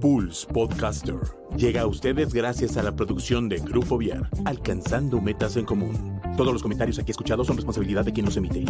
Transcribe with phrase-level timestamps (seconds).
[0.00, 1.20] Pulse Podcaster
[1.56, 6.20] llega a ustedes gracias a la producción de Grupo Viar, alcanzando metas en común.
[6.38, 8.64] Todos los comentarios aquí escuchados son responsabilidad de quien los emite.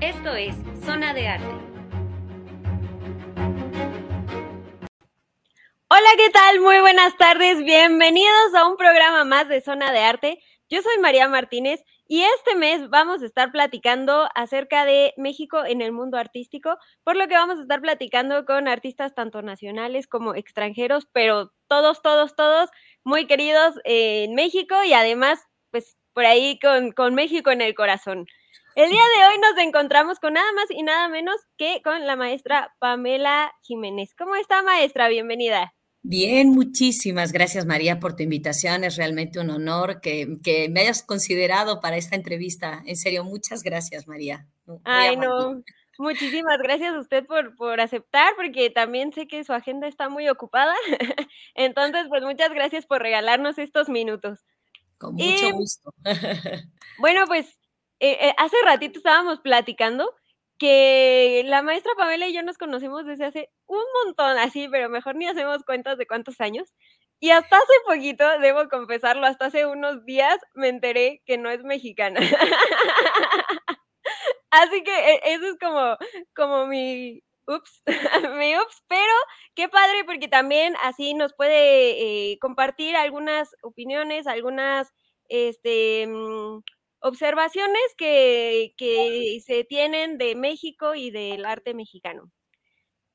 [0.00, 1.46] Esto es Zona de Arte.
[5.88, 6.60] Hola, ¿qué tal?
[6.60, 7.62] Muy buenas tardes.
[7.62, 10.42] Bienvenidos a un programa más de Zona de Arte.
[10.68, 15.80] Yo soy María Martínez y este mes vamos a estar platicando acerca de México en
[15.80, 20.34] el mundo artístico, por lo que vamos a estar platicando con artistas tanto nacionales como
[20.34, 22.70] extranjeros, pero todos, todos, todos
[23.04, 25.40] muy queridos en México y además,
[25.70, 28.26] pues por ahí con, con México en el corazón.
[28.76, 32.14] El día de hoy nos encontramos con nada más y nada menos que con la
[32.14, 34.14] maestra Pamela Jiménez.
[34.16, 35.08] ¿Cómo está, maestra?
[35.08, 35.75] Bienvenida.
[36.08, 38.84] Bien, muchísimas gracias María por tu invitación.
[38.84, 40.38] Es realmente un honor que,
[40.70, 42.80] me hayas considerado para esta entrevista.
[42.86, 44.46] En serio, muchas gracias María.
[44.84, 45.64] Ay, no.
[45.98, 50.28] Muchísimas gracias a usted por, por aceptar, porque también sé que su agenda está muy
[50.28, 50.74] ocupada.
[51.56, 54.44] Entonces, pues muchas gracias por regalarnos estos minutos.
[54.98, 55.92] Con mucho gusto.
[56.98, 57.46] bueno, pues
[57.98, 60.14] eh, eh, hace ratito estábamos platicando
[60.58, 65.16] que la maestra Pamela y yo nos conocemos desde hace un montón, así, pero mejor
[65.16, 66.72] ni hacemos cuentas de cuántos años.
[67.20, 71.62] Y hasta hace poquito, debo confesarlo, hasta hace unos días me enteré que no es
[71.64, 72.20] mexicana.
[74.50, 75.96] así que e, eso es como,
[76.34, 77.82] como mi, ups,
[78.38, 79.12] mi ups, pero
[79.54, 84.92] qué padre porque también así nos puede eh, compartir algunas opiniones, algunas,
[85.28, 86.60] este, mm,
[87.00, 88.72] observaciones que,
[89.44, 92.30] se tienen de México y del arte mexicano.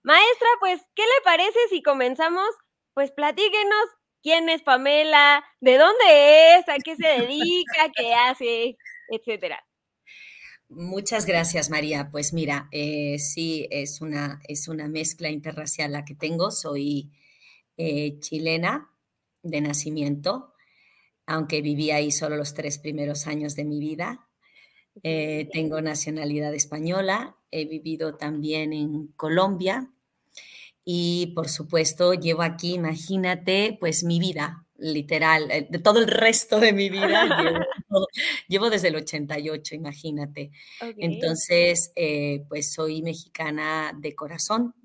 [0.03, 2.50] Maestra, pues, ¿qué le parece si comenzamos?
[2.94, 3.86] Pues platíquenos
[4.24, 8.78] quién es Pamela, de dónde es, a qué se dedica, qué hace,
[9.09, 9.64] etcétera.
[10.74, 12.09] Muchas gracias, María.
[12.12, 16.50] Pues mira, eh, sí, es una, es una mezcla interracial la que tengo.
[16.50, 17.12] Soy
[17.75, 18.90] eh, chilena
[19.44, 20.50] de nacimiento,
[21.31, 24.28] aunque viví ahí solo los tres primeros años de mi vida.
[25.03, 29.90] Eh, tengo nacionalidad española, he vivido también en Colombia
[30.84, 36.59] y por supuesto llevo aquí, imagínate, pues mi vida, literal, eh, de todo el resto
[36.59, 37.66] de mi vida,
[38.50, 40.52] llevo, desde el 88, imagínate.
[40.98, 44.75] Entonces, eh, pues soy mexicana de corazón.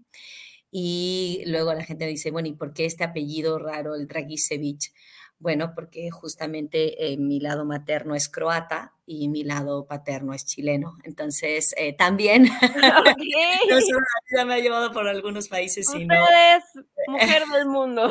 [0.71, 4.93] Y luego la gente dice, bueno, ¿y por qué este apellido raro, el Dragisevich?
[5.39, 10.97] Bueno, porque justamente eh, mi lado materno es croata y mi lado paterno es chileno.
[11.05, 12.45] Entonces, eh, también
[14.33, 15.87] no me ha llevado por algunos países.
[15.89, 18.11] Usted es mujer del mundo.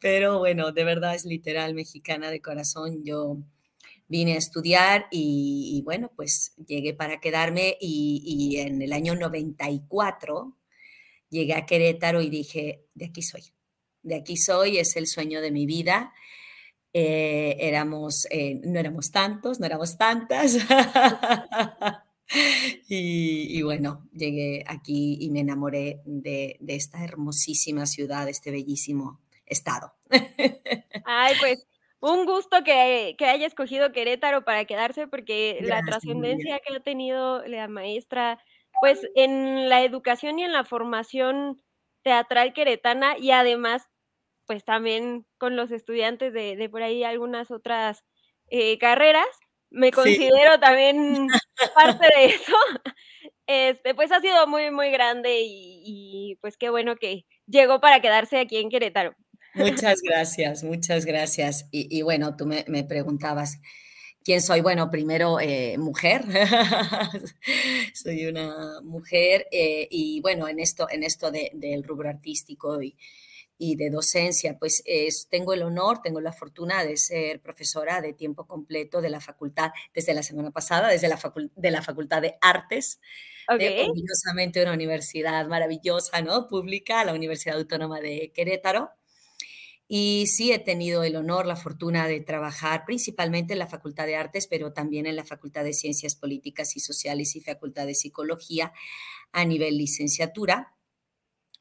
[0.00, 3.04] Pero bueno, de verdad es literal mexicana de corazón.
[3.04, 3.36] Yo
[4.08, 10.56] vine a estudiar y, bueno, pues llegué para quedarme y, y en el año 94
[11.28, 13.52] llegué a Querétaro y dije, de aquí soy
[14.08, 16.12] de aquí soy, es el sueño de mi vida.
[16.92, 20.56] Eh, éramos, eh, no éramos tantos, no éramos tantas.
[22.88, 29.92] y, bueno, llegué aquí y me enamoré de, esta hermosísima ciudad, de este bellísimo estado.
[31.04, 31.66] Ay, pues
[32.00, 37.68] un gusto que, haya escogido Querétaro para quedarse porque la trascendencia que ha tenido la
[37.68, 38.42] maestra,
[38.80, 41.60] pues en la educación y en la formación
[42.02, 43.88] teatral queretana y además
[44.48, 48.02] pues también con los estudiantes de, por ahí algunas otras
[48.48, 49.26] eh, carreras.
[49.70, 51.28] Me considero también
[51.74, 52.56] parte de eso.
[53.46, 58.38] Este, pues ha sido muy, muy grande y, pues qué bueno que llegó para quedarse
[58.40, 59.14] aquí en Querétaro.
[59.54, 61.66] Muchas gracias, muchas gracias.
[61.70, 63.60] Y, bueno, tú me, preguntabas,
[64.24, 64.62] ¿quién soy?
[64.62, 66.24] Bueno, primero, eh, mujer.
[67.94, 72.96] soy una mujer eh, y bueno, en esto, en esto del rubro artístico y,
[73.58, 74.84] y de docencia, pues
[75.28, 79.72] tengo el honor, tengo la fortuna de ser profesora de tiempo completo de la facultad
[79.92, 81.20] desde la semana pasada, desde la,
[81.56, 83.00] de la Facultad de Artes,
[83.58, 83.88] de,
[84.62, 86.46] una universidad maravillosa, ¿no?
[86.46, 88.90] Pública, la Universidad Autónoma de Querétaro.
[89.90, 94.16] Y sí he tenido el honor, la fortuna de trabajar principalmente en la Facultad de
[94.16, 98.72] Artes, pero también en la Facultad de Ciencias Políticas y Sociales y Facultad de Psicología
[99.32, 100.77] a nivel licenciatura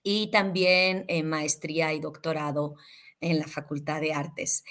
[0.09, 2.75] y también en maestría y doctorado
[3.19, 4.63] en la Facultad de Artes.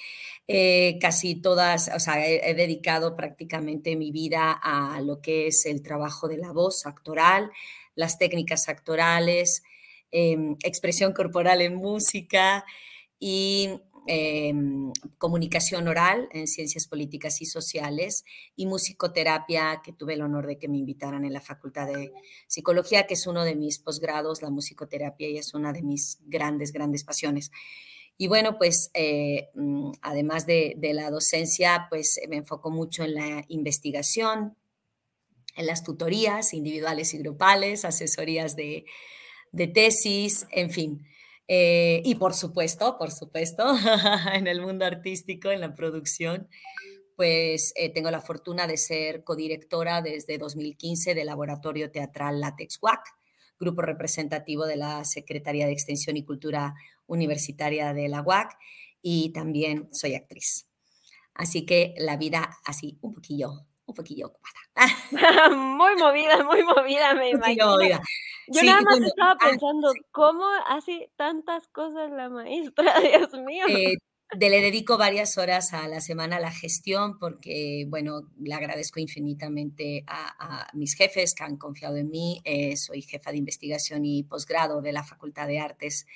[0.49, 5.83] Eh, casi todas, o sea, he, dedicado prácticamente mi vida a lo que es el
[5.83, 7.51] trabajo de la voz actoral,
[7.95, 9.63] las técnicas actorales,
[10.11, 12.65] em, expresión corporal en música
[13.21, 18.25] y em, comunicación oral en ciencias políticas y sociales
[18.57, 22.13] y musicoterapia, que tuve el honor de que me invitaran en la Facultad de
[22.47, 26.73] Psicología, que es uno de mis posgrados, la musicoterapia, y es una de mis grandes,
[26.73, 27.51] grandes pasiones.
[28.19, 33.45] Y bueno, pues eh, mm, además de, la docencia, pues me enfoco mucho en la
[33.49, 34.57] investigación,
[35.55, 38.87] en las tutorías individuales y grupales, asesorías de,
[39.75, 41.07] tesis, en fin.
[41.49, 43.65] Eh, y por supuesto, por supuesto,
[44.35, 46.49] en el mundo artístico, en la producción,
[47.17, 53.01] pues eh, tengo la fortuna de ser codirectora desde 2015 del Laboratorio Teatral Latex WAC,
[53.59, 56.75] grupo representativo de la Secretaría de Extensión y Cultura
[57.07, 58.57] Universitaria de la UAC
[59.01, 60.69] y también soy actriz.
[61.33, 64.61] Así que la vida así un poquillo, un poquillo ocupada.
[65.57, 67.79] muy movida, muy movida, me imagino.
[68.49, 72.95] Yo nada más estaba ah, pensando, ¿cómo hace tantas cosas la maestra?
[73.01, 73.67] Dios mío.
[73.69, 73.97] Eh,
[74.39, 80.05] le dedico varias horas a la semana a la gestión porque, bueno, le agradezco infinitamente
[80.09, 82.41] a, mis jefes que han confiado en mí.
[82.45, 86.07] Eh, soy jefa de investigación y posgrado de la Facultad de Artes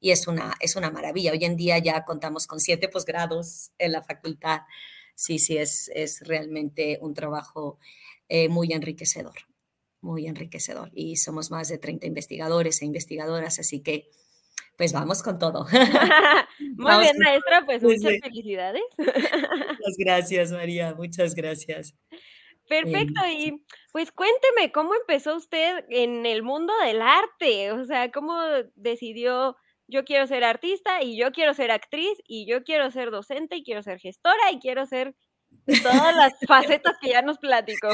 [0.00, 1.32] y es una, es una maravilla.
[1.32, 4.60] Hoy en día ya contamos con siete posgrados en la facultad.
[5.18, 7.80] Sí, sí, es, es realmente un trabajo
[8.28, 9.34] eh, muy enriquecedor,
[10.00, 10.92] muy enriquecedor.
[10.94, 14.10] Y somos más de 30 investigadores e investigadoras, así que
[14.76, 15.66] pues vamos con todo.
[16.76, 18.82] Muy bien, maestra, pues muchas felicidades.
[18.96, 21.96] Muchas gracias, María, muchas gracias.
[22.68, 27.72] Perfecto, y pues cuénteme, ¿cómo empezó usted en el mundo del arte?
[27.72, 28.40] O sea, ¿cómo
[28.76, 29.56] decidió,
[29.88, 33.64] yo quiero ser artista y yo quiero ser actriz y yo quiero ser docente y
[33.64, 35.16] quiero ser gestora y quiero ser
[35.82, 37.88] todas las facetas que ya nos platicó?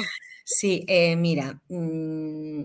[0.45, 2.65] Sí, eh, mira, mm,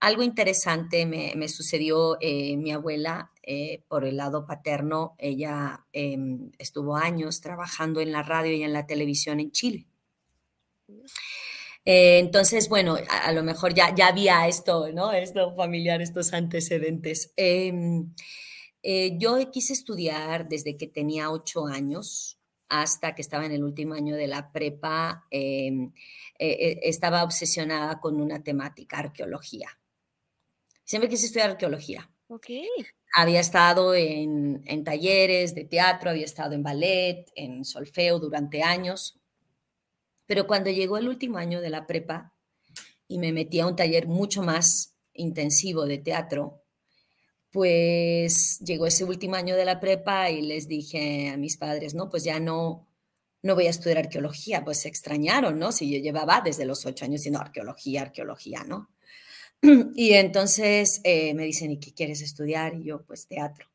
[0.00, 6.96] algo interesante me, sucedió, eh, mi abuela, eh, por el lado paterno, ella em, estuvo
[6.96, 9.86] años trabajando en la radio y en la televisión en Chile.
[11.86, 15.12] Eh, entonces, bueno, a, lo mejor ya, ya había esto, ¿no?
[15.12, 17.32] Esto familiar, estos antecedentes.
[18.86, 22.38] Em, yo quise estudiar desde que tenía ocho años
[22.68, 25.26] hasta que estaba en el último año de la prepa.
[25.30, 25.92] Em,
[26.38, 29.68] estaba obsesionada con una temática, arqueología.
[30.84, 32.10] Siempre quise estudiar arqueología.
[32.28, 32.46] Ok.
[33.14, 39.20] Había estado en, talleres de teatro, había estado en ballet, en solfeo durante años,
[40.26, 42.34] pero cuando llegó el último año de la prepa
[43.06, 46.63] y me metí a un taller mucho más intensivo de teatro,
[47.54, 52.08] pues llegó ese último año de la prepa y les dije a mis padres, no,
[52.10, 52.88] pues ya no,
[53.42, 55.70] no voy a estudiar arqueología, pues se extrañaron, ¿no?
[55.70, 58.90] Si yo llevaba desde los ocho años diciendo arqueología, arqueología, ¿no?
[59.94, 62.74] Y entonces eh, me dicen, ¿y qué quieres estudiar?
[62.74, 63.68] Y yo, pues teatro.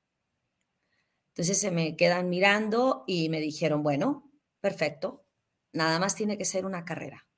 [1.30, 5.24] Entonces se me quedan mirando y me dijeron, bueno, perfecto,
[5.72, 7.30] nada más tiene que ser una carrera,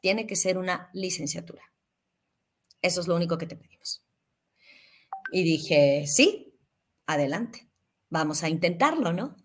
[0.00, 1.72] tiene que ser una licenciatura.
[2.82, 4.04] Eso es lo único que te pedimos.
[5.32, 6.54] Y dije, sí,
[7.06, 7.68] adelante,
[8.10, 9.36] vamos a intentarlo, ¿no?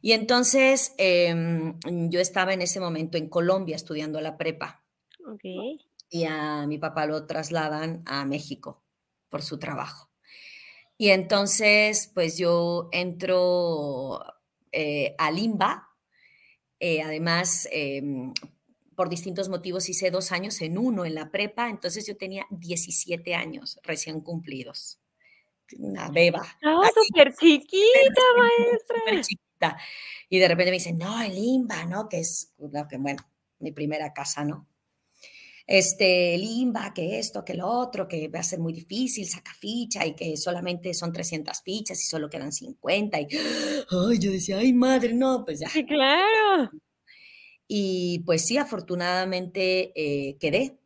[0.00, 1.78] Y entonces em,
[2.10, 4.84] yo estaba en ese momento en Colombia estudiando la prepa.
[5.26, 5.80] Ok
[6.14, 8.84] y a mi papá lo trasladan a México
[9.28, 10.12] por su trabajo.
[10.96, 14.20] Y entonces, pues yo entro
[14.70, 15.88] eh, a Limba,
[16.78, 18.32] eh, además, em,
[18.94, 23.34] por distintos motivos hice dos años en uno en la prepa, entonces yo tenía 17
[23.34, 25.00] años recién cumplidos.
[25.78, 26.42] Una beba.
[26.62, 28.96] Ah, súper chiquita, maestra.
[28.98, 29.76] Súper chiquita.
[30.28, 32.08] Y de repente me dicen, no, el Limba, ¿no?
[32.08, 33.22] Que es, bueno,
[33.58, 34.68] mi primera casa, ¿no?
[35.66, 40.06] este, limba, que esto, que lo otro, que va a ser muy difícil, saca ficha
[40.06, 43.20] y que solamente son 300 fichas y solo quedan 50.
[43.20, 45.68] Y ay, yo decía, ay, madre, no, pues ya.
[45.68, 46.70] Sí, claro.
[47.66, 50.78] Y pues sí, afortunadamente eh, quedé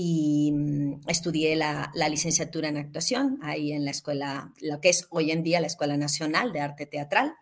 [0.00, 5.08] y mm, estudié la, la, licenciatura en actuación ahí en la escuela, lo que es
[5.10, 7.34] hoy en día la Escuela Nacional de Arte Teatral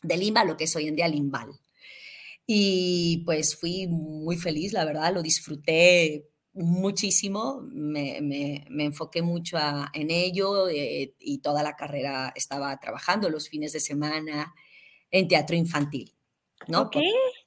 [0.00, 1.50] de Limba, lo que es hoy en día Limbal.
[2.46, 9.56] Y pues fui muy feliz, la verdad, lo disfruté muchísimo, me, enfoqué mucho
[9.92, 14.54] en ello eh, y toda la carrera estaba trabajando los fines de semana
[15.10, 16.14] en teatro infantil,
[16.68, 16.88] ¿no?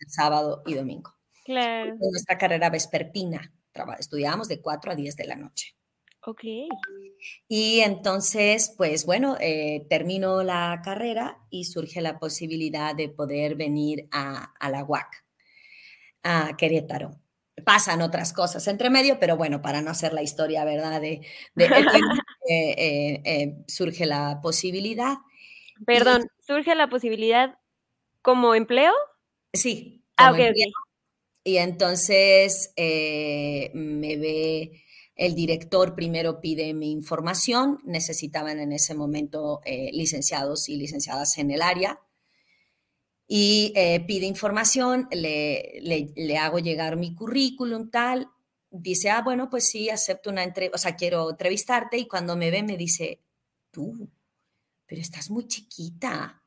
[0.08, 1.14] Sábado y domingo.
[1.46, 1.96] Claro.
[1.96, 3.54] nuestra carrera vespertina,
[4.00, 5.76] estudiábamos de 4 a 10 de la noche.
[6.26, 6.44] Ok.
[7.48, 14.08] Y entonces, pues bueno, eh, termino la carrera y surge la posibilidad de poder venir
[14.12, 15.24] a, a la UAC,
[16.24, 17.20] a Querétaro
[17.64, 21.02] pasan otras cosas entre medio, pero bueno, para no hacer la historia, ¿verdad?
[21.02, 21.22] De,
[21.56, 22.02] eh,
[22.50, 25.16] eh, eh, surge la posibilidad.
[25.86, 27.58] Perdón, ¿surge la posibilidad
[28.22, 28.94] como empleo?
[29.54, 30.04] Sí.
[30.18, 30.40] ah, ok,
[31.48, 34.84] Y entonces me ve
[35.16, 41.62] el director, primero pide mi información, necesitaban en ese momento licenciados y licenciadas en el
[41.62, 42.02] área
[43.28, 45.82] y eh, pide información, le,
[46.16, 48.30] le, hago llegar mi currículum, tal,
[48.72, 52.52] dice, ah, bueno, pues sí, acepto una entrevista, o sea, quiero entrevistarte y cuando me
[52.52, 53.22] ve me dice,
[53.70, 54.10] tú,
[54.86, 56.42] pero estás muy chiquita.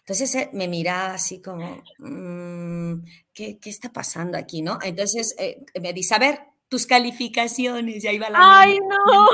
[0.00, 4.78] Entonces eh, me mira así como, mm, ¿qué, ¿qué, está pasando aquí, no?
[4.82, 8.38] Entonces eh, me dice, a ver, tus calificaciones, y ahí va la...
[8.40, 9.26] ¡Ay, no!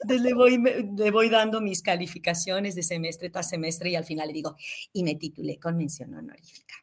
[0.00, 0.58] Entonces le voy,
[0.96, 4.56] le voy dando mis calificaciones de semestre tras semestre y al final le digo,
[4.92, 6.74] y me titulé con mención honorífica.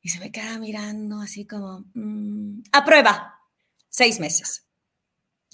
[0.00, 3.40] Y se me queda mirando así como, mm, aprueba,
[3.88, 4.63] seis meses.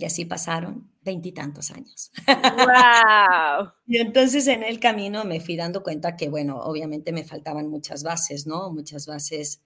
[0.01, 2.11] Y así pasaron veintitantos años.
[2.27, 3.71] ¡Wow!
[3.87, 8.03] y entonces en el camino me fui dando cuenta que, bueno, obviamente me faltaban muchas
[8.03, 8.73] bases, ¿no?
[8.73, 9.61] Muchas bases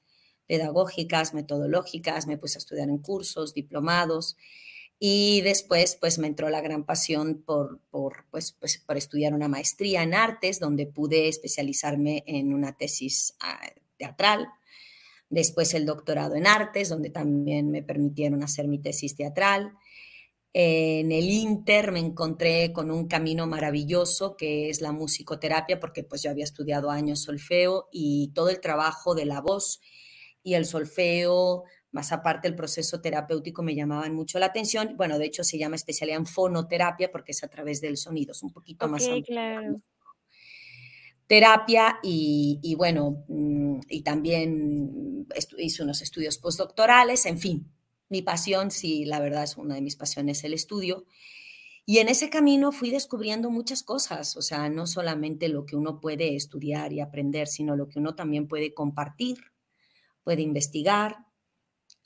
[0.49, 4.37] pedagógicas, metodológicas, me puse a estudiar en cursos, diplomados
[4.99, 9.47] y después pues me entró la gran pasión por, por, pues, pues, por estudiar una
[9.47, 13.61] maestría en artes donde pude especializarme en una tesis ah,
[13.99, 14.49] teatral,
[15.31, 19.75] después el doctorado en artes donde también me permitieron hacer mi tesis teatral.
[20.57, 26.23] En el Inter me encontré con un camino maravilloso que es la musicoterapia, porque pues
[26.23, 29.81] yo había estudiado años solfeo y todo el trabajo de la voz
[30.45, 34.95] y el solfeo, más aparte el proceso terapéutico me llamaban mucho la atención.
[34.97, 38.43] Bueno, de hecho se llama especialidad en fonoterapia porque es a través del sonido, es
[38.45, 39.75] un poquito más Claro.
[41.27, 45.27] Terapia y, bueno, mm, y también
[45.59, 47.74] hice unos estudios postdoctorales, en fin,
[48.09, 51.07] mi pasión, sí, la verdad es una de mis pasiones el estudio.
[51.87, 56.01] Y en ese camino fui descubriendo muchas cosas, o sea, no solamente lo que uno
[56.01, 59.39] puede estudiar y aprender, sino lo que uno también puede compartir
[60.25, 61.19] puede investigar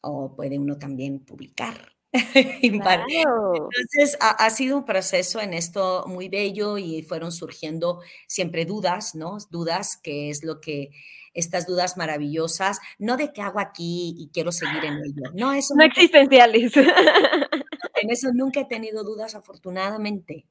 [0.02, 1.97] o puede uno también publicar.
[2.62, 9.36] Entonces, ha, sido un proceso en esto muy bello y fueron surgiendo siempre dudas, ¿no?
[9.50, 10.90] Dudas, que es lo que,
[11.34, 15.74] estas dudas maravillosas, no de qué hago aquí y quiero seguir en ello, no, eso
[15.76, 16.72] no existenciales.
[18.00, 20.46] En eso nunca he tenido dudas, afortunadamente.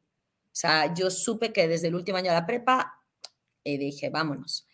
[0.48, 3.02] O sea, yo supe que desde el último año de la prepa,
[3.64, 4.67] y eh, dije, vámonos.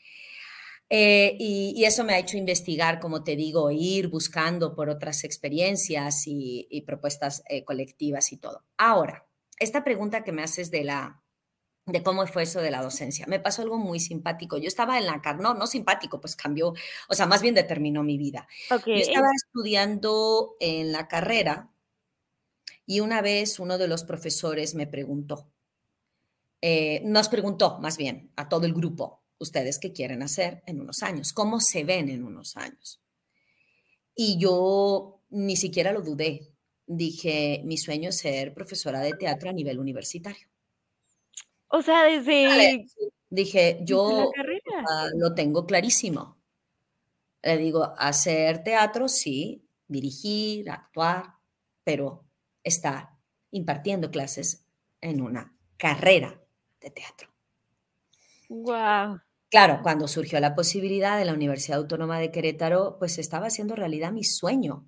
[0.95, 6.25] Eh, y, eso me ha hecho investigar, como te digo, ir buscando por otras experiencias
[6.27, 8.63] y, propuestas eh, colectivas y todo.
[8.77, 9.25] Ahora,
[9.57, 11.23] esta pregunta que me haces de la
[11.87, 13.25] de cómo fue eso de la docencia.
[13.27, 14.59] Me pasó algo muy simpático.
[14.59, 16.75] Yo estaba en la no, no simpático, pues cambió,
[17.09, 18.47] o sea, más bien determinó mi vida.
[18.69, 21.71] Yo estaba estudiando en la carrera
[22.85, 25.49] y una vez uno de los profesores me preguntó,
[26.61, 31.03] eh, nos preguntó más bien a todo el grupo, ustedes qué quieren hacer en unos
[31.03, 33.01] años, cómo se ven en unos años.
[34.15, 36.49] Y yo ni siquiera lo dudé.
[36.85, 40.47] Dije, mi sueño es ser profesora de teatro a nivel universitario.
[41.67, 42.85] O sea, desde...
[43.29, 44.31] Dije, yo
[45.15, 46.37] lo tengo clarísimo.
[47.41, 51.33] Le digo, hacer teatro, sí, dirigir, actuar,
[51.83, 52.25] pero
[52.63, 53.09] estar
[53.51, 54.65] impartiendo clases
[55.01, 56.39] en una carrera
[56.79, 57.29] de teatro.
[58.49, 59.19] Wow.
[59.53, 64.11] Claro, cuando surgió la posibilidad de la Universidad Autónoma de Querétaro, pues estaba haciendo realidad
[64.11, 64.87] mi sueño.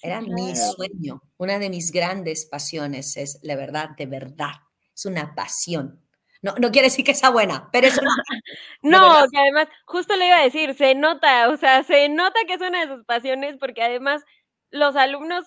[0.00, 1.20] Era mi sueño.
[1.36, 4.52] Una de mis grandes pasiones es, la verdad, de verdad,
[4.94, 6.02] es una pasión.
[6.40, 8.08] No, no quiere decir que sea buena, pero es una...
[8.82, 12.54] no, que además, justo le iba a decir, se nota, o sea, se nota que
[12.54, 14.22] es una de sus pasiones porque además
[14.70, 15.44] los alumnos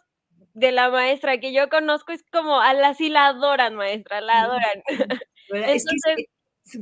[0.54, 4.42] de la maestra que yo conozco es como, a la sí la adoran, maestra, la
[4.42, 4.84] adoran.
[5.50, 6.28] Entonces,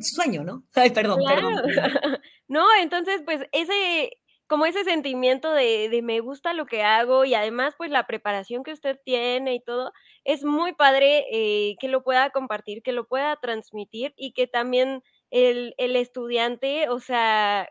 [0.01, 0.63] sueño, ¿no?
[0.75, 1.63] Ay, perdón, perdón,
[2.47, 4.11] No, entonces, pues ese,
[4.47, 8.63] como ese sentimiento de, de, me gusta lo que hago y además, pues la preparación
[8.63, 9.91] que usted tiene y todo,
[10.23, 15.01] es muy padre eh, que lo pueda compartir, que lo pueda transmitir y que también
[15.31, 17.69] el, el estudiante, o sea,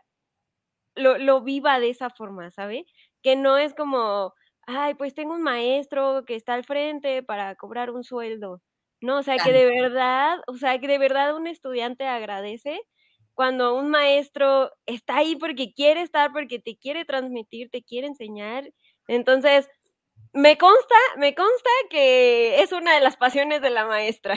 [0.95, 2.85] lo, lo, viva de esa forma, ¿sabe?
[3.25, 4.35] que no es como,
[4.67, 8.61] ay, pues tengo un maestro que está al frente para cobrar un sueldo.
[9.05, 12.81] No, o sea, que de verdad, o sea, que de verdad un estudiante agradece
[13.35, 18.73] cuando un maestro está ahí porque quiere estar, porque te quiere transmitir, te quiere enseñar.
[19.07, 19.67] Entonces,
[20.33, 24.33] me consta, me consta que es una de las pasiones de la maestra.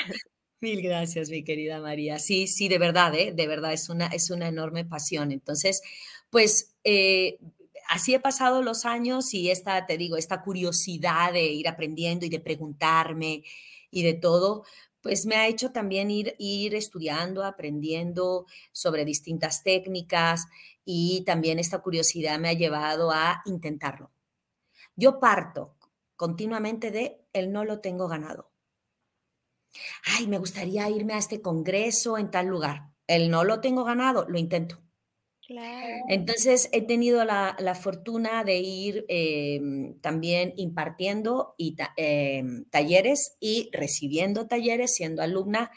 [0.60, 2.18] Mil gracias, mi querida María.
[2.18, 3.32] Sí, sí, de verdad, ¿eh?
[3.32, 5.32] de verdad, es una, es una enorme pasión.
[5.32, 5.80] Entonces,
[6.28, 7.38] pues eh,
[7.88, 12.28] así he pasado los años y esta, te digo, esta curiosidad de ir aprendiendo y
[12.28, 13.44] de preguntarme
[13.90, 14.64] y de todo,
[15.00, 20.46] pues me ha hecho también ir, ir estudiando, aprendiendo sobre distintas técnicas
[20.84, 24.10] y también esta curiosidad me ha llevado a intentarlo.
[24.96, 25.76] Yo parto
[26.16, 28.50] continuamente de el no lo tengo ganado.
[30.04, 32.90] Ay, me gustaría irme a este congreso en tal lugar.
[33.06, 34.82] El no lo tengo ganado, lo intento.
[36.08, 44.46] Entonces he tenido la, fortuna de ir em, también impartiendo y, em, talleres y recibiendo
[44.46, 45.70] talleres, siendo alumna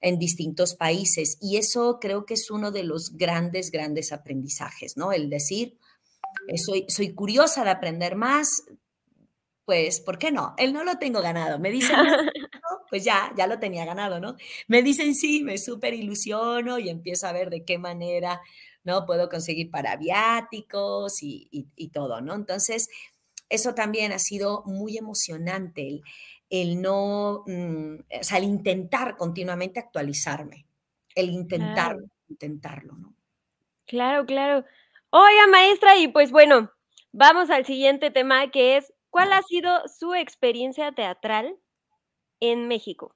[0.00, 1.38] en distintos países.
[1.40, 5.12] Y eso creo que es uno de los grandes, grandes aprendizajes, ¿no?
[5.12, 5.76] El decir,
[6.46, 8.64] eh, soy, soy curiosa de aprender más,
[9.64, 10.54] pues, ¿por qué no?
[10.58, 11.58] Él no lo tengo ganado.
[11.58, 11.96] Me dicen,
[12.90, 14.36] pues ya, ya lo tenía ganado, ¿no?
[14.68, 18.40] Me dicen sí, me súper ilusiono y empiezo a ver de qué manera
[18.88, 19.04] ¿no?
[19.04, 22.34] Puedo conseguir para viáticos y, todo, ¿no?
[22.34, 22.88] Entonces,
[23.50, 26.00] eso también ha sido muy emocionante,
[26.48, 30.64] el, no, mm, o sea, el intentar continuamente actualizarme,
[31.14, 31.96] el intentar,
[32.30, 33.14] intentarlo, ¿no?
[33.84, 34.64] Claro, claro.
[35.10, 36.70] Oiga, maestra, y pues bueno,
[37.12, 41.54] vamos al siguiente tema que es, ¿cuál ha sido su experiencia teatral
[42.40, 43.14] en México?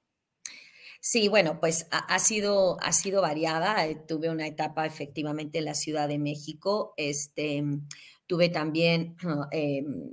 [1.05, 3.85] Sí, bueno, pues ha, sido, ha sido variada.
[3.87, 6.93] Eh, tuve una etapa efectivamente en la Ciudad de México.
[6.95, 7.61] Este,
[8.25, 9.17] tuve también
[9.51, 10.11] em,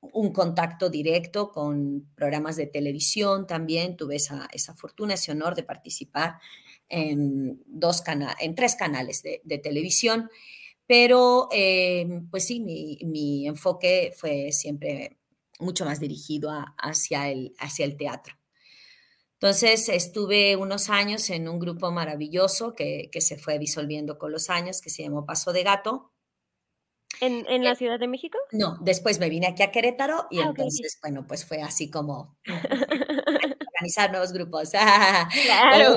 [0.00, 3.96] un contacto directo con programas de televisión también.
[3.96, 6.38] Tuve esa, fortuna, ese honor de participar
[6.88, 8.02] en, dos
[8.40, 10.30] en tres canales de, televisión.
[10.86, 15.18] Pero, em, pues sí, mi, enfoque fue siempre
[15.60, 18.34] mucho más dirigido hacia, el, hacia el teatro.
[19.40, 24.80] Entonces estuve unos años en un grupo maravilloso que, se fue disolviendo con los años,
[24.80, 26.12] que se llamó Paso de Gato.
[27.20, 28.38] ¿En, la eh, Ciudad de México?
[28.52, 32.36] No, después me vine aquí a Querétaro y ah, entonces, bueno, pues fue así como
[33.76, 34.70] organizar nuevos grupos.
[34.70, 35.96] claro.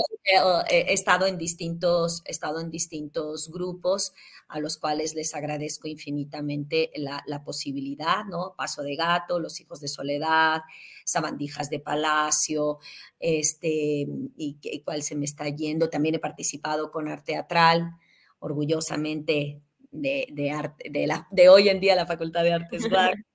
[0.69, 4.13] Eh, he estado en distintos, he estado en distintos grupos
[4.47, 8.55] a los cuales les agradezco infinitamente la, la, posibilidad, ¿no?
[8.57, 10.61] Paso de Gato, Los Hijos de Soledad,
[11.05, 12.79] Sabandijas de Palacio,
[13.19, 15.89] este, y, y cuál se me está yendo.
[15.89, 17.91] También he participado con Arte Teatral,
[18.39, 19.61] orgullosamente
[19.91, 22.83] de, de, arte, de, la, de hoy en día la Facultad de Artes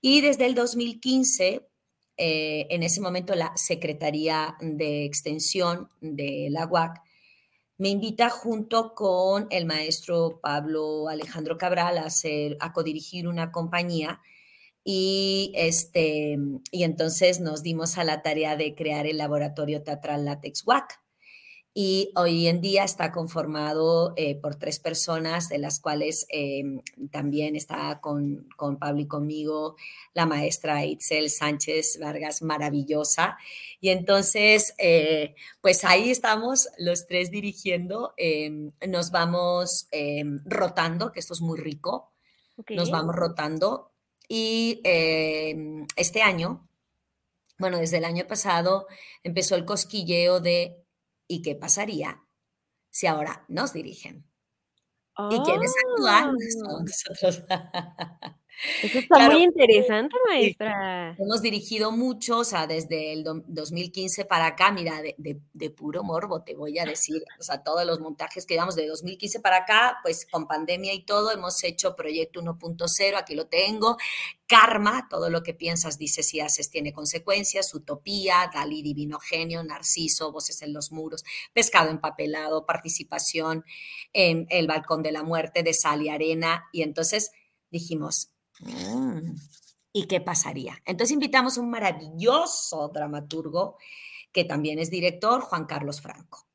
[0.00, 1.66] Y desde el 2015
[2.16, 7.02] eh, en ese momento la Secretaría de Extensión de la UAC
[7.76, 14.20] me invita junto con el maestro Pablo Alejandro Cabral a, hacer, a codirigir una compañía
[14.84, 16.38] y, este,
[16.70, 21.00] y entonces nos dimos a la tarea de crear el laboratorio teatral Latex WAC
[21.76, 27.56] y hoy en día está conformado eh, por tres personas, de las cuales em, también
[27.56, 29.74] está con, con, Pablo y conmigo
[30.14, 33.38] la maestra Itzel Sánchez Vargas, maravillosa.
[33.80, 41.18] Y entonces, eh, pues ahí estamos los tres dirigiendo, em, nos vamos em, rotando, que
[41.18, 42.12] esto es muy rico,
[42.68, 43.90] nos vamos rotando.
[44.28, 44.80] Y
[45.96, 46.68] este año,
[47.58, 48.86] bueno, desde el año pasado
[49.24, 50.83] empezó el cosquilleo de
[51.30, 52.22] ¿Y qué pasaría
[52.90, 54.30] si ahora nos dirigen?
[55.30, 56.36] ¿Y quiénes actúan?
[56.66, 56.80] Oh.
[56.82, 57.42] nosotros.
[58.82, 61.16] Eso está muy interesante, maestra.
[61.18, 66.54] Hemos dirigido mucho, o sea, desde el 2015 para acá, mira, de, puro morbo te
[66.54, 70.26] voy a decir, o sea, todos los montajes que llevamos de 2015 para acá, pues
[70.30, 73.96] con pandemia y todo, hemos hecho Proyecto 1.0, aquí lo tengo,
[74.46, 80.32] Karma, todo lo que piensas, dices y haces tiene consecuencias, Utopía, Dalí, Divino Genio, Narciso,
[80.32, 83.64] Voces en los Muros, Pescado Empapelado, Participación
[84.12, 87.32] en El Balcón de la Muerte, de Sal y Arena, y entonces
[87.70, 88.33] dijimos.
[89.92, 90.82] ¿Y qué pasaría?
[90.84, 93.76] Entonces invitamos a un maravilloso dramaturgo
[94.32, 96.46] que también es director, Juan Carlos Franco,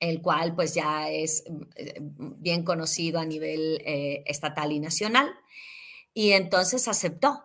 [0.00, 1.44] el cual pues ya es
[1.76, 5.32] eh, bien conocido a nivel eh, estatal y nacional.
[6.12, 7.44] Y entonces aceptó,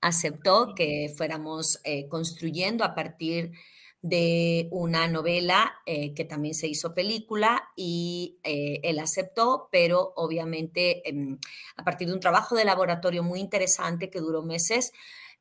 [0.00, 3.52] aceptó que fuéramos eh, construyendo a partir
[4.00, 11.08] de una novela eh, que también se hizo película y eh, él aceptó, pero obviamente
[11.08, 11.38] em,
[11.76, 14.92] a partir de un trabajo de laboratorio muy interesante que duró meses,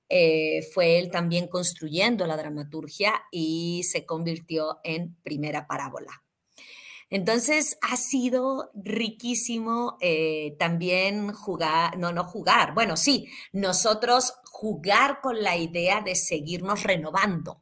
[0.09, 6.23] eh, fue él también construyendo la dramaturgia y se convirtió en primera parábola.
[7.09, 9.97] Entonces ha sido riquísimo
[10.59, 17.61] también jugar, no, no jugar, bueno, sí, nosotros jugar con la idea de seguirnos renovando.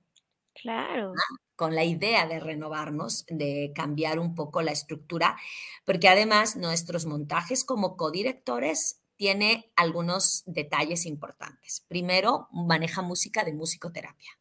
[0.61, 1.13] Claro.
[1.55, 5.37] Con la idea de renovarnos, de cambiar un poco la estructura,
[5.85, 11.85] porque además nuestros montajes como codirectores tiene algunos detalles importantes.
[11.87, 14.31] Primero, maneja música de musicoterapia.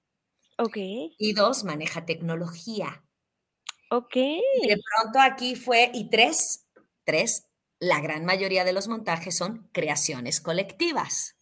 [0.58, 0.76] Ok.
[0.76, 3.04] Y dos, maneja tecnología.
[3.90, 4.16] Ok.
[4.16, 6.66] Y de pronto aquí fue, y tres,
[7.04, 7.46] tres,
[7.78, 11.36] la gran mayoría de los montajes son creaciones colectivas.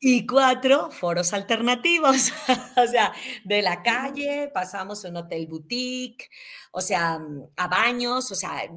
[0.00, 2.30] Y cuatro, foros alternativos,
[2.76, 3.12] o sea,
[3.44, 6.28] de la calle, pasamos a un hotel boutique,
[6.72, 8.70] o sea, mm, a baños, o sea, eh,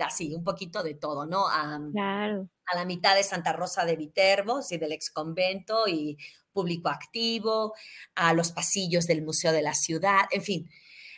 [0.00, 1.46] así, un poquito de todo, ¿no?
[1.46, 2.48] A, claro.
[2.66, 6.16] a la mitad de Santa Rosa de Viterbo, sí, del ex convento y
[6.52, 7.74] público activo,
[8.14, 10.70] a los pasillos del Museo de la Ciudad, en fin.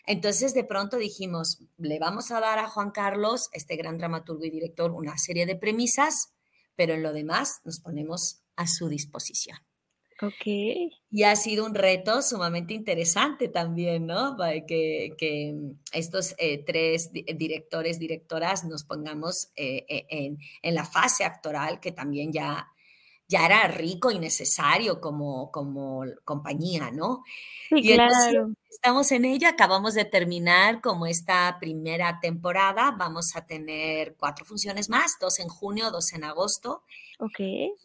[0.07, 4.51] Entonces, de pronto dijimos, le vamos a dar a Juan Carlos, este gran dramaturgo y
[4.51, 6.35] director, una serie de premisas,
[6.77, 9.59] pero en lo demás nos ponemos a su disposición.
[10.23, 10.47] Ok.
[11.11, 14.37] Y ha sido un reto sumamente interesante también, ¿no?
[14.67, 15.55] Que, que
[15.93, 21.91] estos eh, tres directores, directoras nos pongamos eh, eh, en, en, la fase actoral que
[21.91, 22.69] también ya,
[23.27, 27.25] ya era rico y necesario como, como compañía, ¿no?
[27.69, 28.53] Sí, claro.
[28.71, 34.89] estamos en ella, acabamos de terminar como esta primera temporada, vamos a tener cuatro funciones
[34.89, 36.83] más, dos en junio, dos en agosto
[37.19, 37.41] Ok.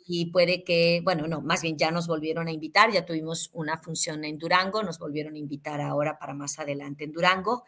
[0.07, 3.77] Y puede que, bueno, no, más bien ya nos volvieron a invitar, ya tuvimos una
[3.77, 7.63] función en Durango, nos volvieron a invitar ahora para más adelante en Durango.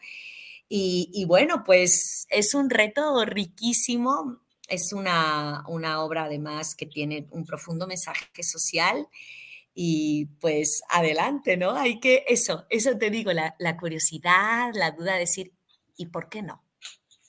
[0.74, 7.44] Y, bueno, pues es un reto riquísimo, es una, una obra además que tiene un
[7.44, 9.06] profundo mensaje social
[9.74, 11.72] y pues adelante, ¿no?
[11.72, 15.52] Hay que, eso, eso te digo, la, la curiosidad, la duda de decir,
[15.94, 16.62] ¿y por qué no?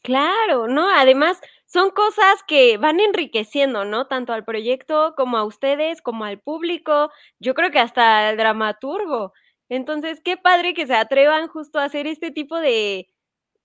[0.04, 0.89] Claro, ¿no?
[0.89, 1.39] Además,
[1.73, 4.07] son cosas que van enriqueciendo, ¿no?
[4.07, 7.09] Tanto al proyecto como a ustedes, como al público,
[7.39, 9.33] yo creo que hasta al dramaturgo.
[9.69, 13.09] Entonces, qué padre que se atrevan justo a hacer este tipo de,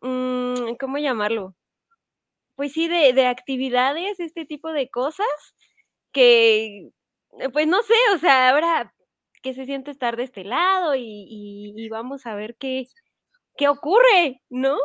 [0.01, 1.55] mm, ¿cómo llamarlo?
[2.57, 5.27] Pues sí, de, de actividades, este tipo de cosas
[6.13, 6.91] que,
[7.53, 8.95] pues no sé, o sea, ahora
[9.43, 11.27] que se siente estar de este lado y,
[11.77, 12.87] y vamos a ver qué,
[13.57, 14.79] qué ocurre, ¿no?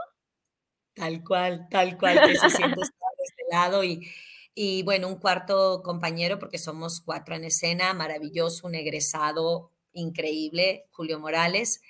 [0.95, 3.12] Tal cual, tal cual, que se siente estar
[3.51, 10.85] lado y, bueno, un cuarto compañero, porque somos cuatro en escena, maravilloso, un egresado increíble,
[10.91, 11.81] Julio Morales.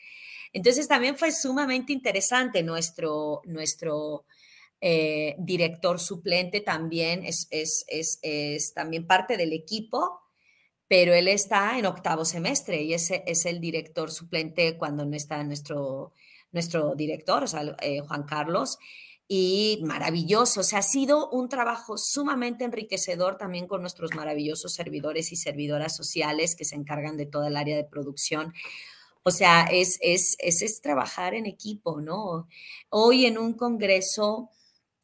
[0.54, 4.26] Entonces también fue sumamente interesante nuestro, nuestro
[4.82, 10.22] eh, director suplente también es, es, es, es, también parte del equipo,
[10.88, 15.44] pero él está en octavo semestre y ese es el director suplente cuando no está
[15.44, 16.14] nuestro
[16.54, 18.78] nuestro director, o eh, Juan Carlos,
[19.36, 20.60] y maravilloso.
[20.60, 25.96] O sea, ha sido un trabajo sumamente enriquecedor también con nuestros maravillosos servidores y servidoras
[25.96, 28.54] sociales que se encargan de toda el área de producción.
[29.24, 32.48] O sea, es, es, es, trabajar en equipo, ¿no?
[32.90, 34.52] Hoy en un congreso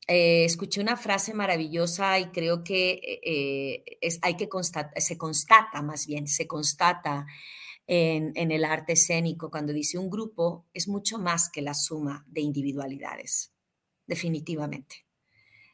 [0.08, 5.82] eh, escuché una frase maravillosa y creo que eh, es, hay que constatar, se constata
[5.82, 7.26] más bien, se constata
[7.88, 12.42] en, el arte escénico cuando dice un grupo es mucho más que la suma de
[12.42, 13.54] individualidades,
[14.10, 15.06] definitivamente.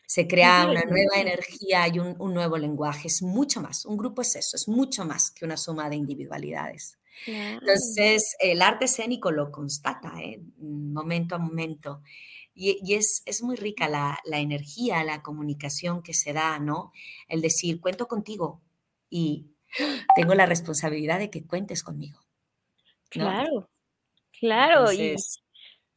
[0.05, 3.85] Se crea una nueva energía y un, nuevo lenguaje, es mucho más.
[3.85, 6.99] Un grupo es eso, es mucho más que una suma de individualidades.
[7.25, 10.41] Entonces, el arte escénico lo constata, ¿eh?
[10.59, 12.03] momento a momento.
[12.53, 16.91] Y, es, es, muy rica la, la, energía, la comunicación que se da, ¿no?
[17.27, 18.61] El decir, cuento contigo
[19.09, 19.47] y
[20.15, 22.19] tengo la responsabilidad de que cuentes conmigo.
[23.09, 23.69] Claro,
[24.39, 24.91] claro.
[24.91, 25.15] y,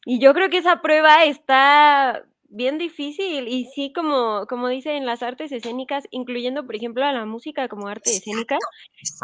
[0.09, 5.07] y, yo creo que esa prueba está bien difícil y sí, como, como dice en
[5.07, 8.57] las artes escénicas, incluyendo, por ejemplo, a la música como arte escénica,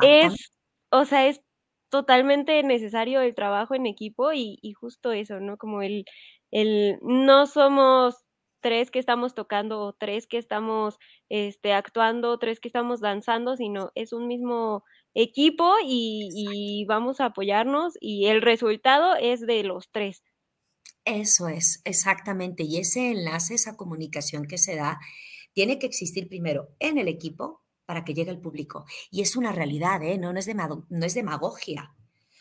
[0.02, 0.52] es,
[0.90, 1.40] o sea, es
[1.88, 5.56] totalmente necesario el trabajo en equipo y, y justo eso, ¿no?
[5.56, 6.04] Como el,
[6.50, 8.24] el, no somos
[8.64, 14.14] tres que estamos tocando tres que estamos este, actuando, tres que estamos danzando, sino es
[14.14, 20.22] un mismo equipo y, vamos a apoyarnos y el resultado es de los tres.
[21.04, 22.62] Eso es, exactamente.
[22.62, 25.00] Y ese enlace, esa comunicación que se da,
[25.52, 28.86] tiene que existir primero en el equipo para que llegue al público.
[29.10, 30.18] Y es una realidad, ¿eh?
[30.18, 31.94] no, no, es no es demagogia.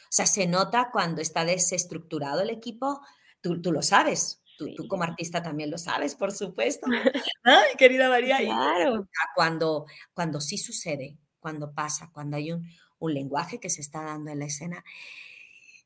[0.04, 3.02] O sea, se nota cuando está desestructurado el equipo,
[3.42, 6.86] tú, tú lo sabes, Tú, como artista también lo sabes, por supuesto.
[7.44, 8.38] Ay, querida María.
[8.38, 9.08] Claro.
[9.36, 14.32] Cuando, cuando sí sucede, cuando pasa, cuando hay un, un lenguaje que se está dando
[14.32, 14.84] en la escena.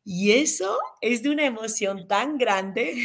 [0.10, 2.96] Y eso es de una emoción tan grande.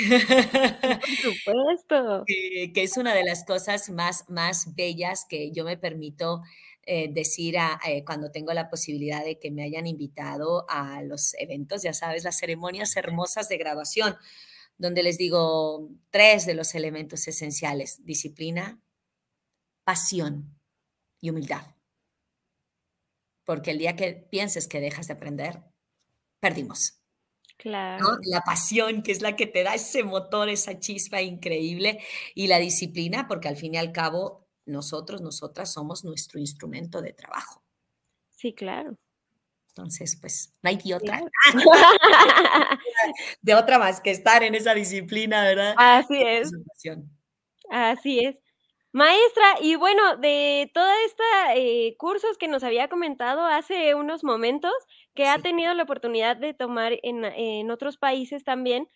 [1.01, 2.23] Por supuesto.
[2.29, 6.43] Que, que, es una de las cosas más, más bellas que yo me permito
[6.87, 11.35] eh, decir a, eh, cuando tengo la posibilidad de que me hayan invitado a los
[11.41, 14.15] eventos, ya sabes, las ceremonias hermosas de graduación
[14.79, 18.81] donde les digo tres de los elementos esenciales, disciplina,
[19.83, 20.57] pasión
[21.21, 21.67] y humildad.
[23.45, 25.72] Porque el día que pienses que dejas de aprender,
[26.43, 26.99] perdimos.
[27.57, 28.19] Claro.
[28.25, 32.01] La pasión, que es la que te da ese motor, esa chispa increíble,
[32.35, 37.13] y la disciplina, porque al fin y al cabo, nosotros, nosotras somos nuestro instrumento de
[37.13, 37.63] trabajo.
[38.31, 38.99] Sí, claro.
[39.69, 41.23] Entonces, pues, no hay otra.
[43.43, 45.75] de otra más que estar en esa disciplina, ¿verdad?
[45.79, 46.51] Así es.
[47.71, 48.37] Así es.
[48.93, 51.27] Maestra, y bueno, de todos estos
[51.57, 54.73] eh, cursos que nos había comentado hace unos momentos,
[55.15, 58.87] que ha tenido la oportunidad de tomar en, en otros países también,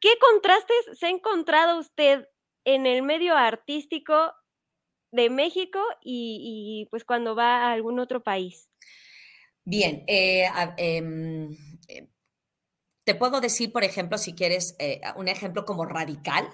[0.00, 2.28] ¿qué contrastes se ha encontrado usted
[2.64, 4.32] en el medio artístico
[5.12, 8.68] de México y, y pues cuando va a algún otro país?
[9.64, 11.52] Bien, eh, em,
[11.86, 12.08] eh,
[13.04, 14.76] te puedo decir, por ejemplo, si quieres,
[15.14, 16.48] un ejemplo como radical,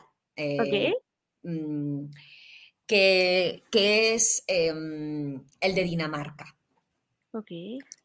[2.87, 6.57] que, es em, el de Dinamarca.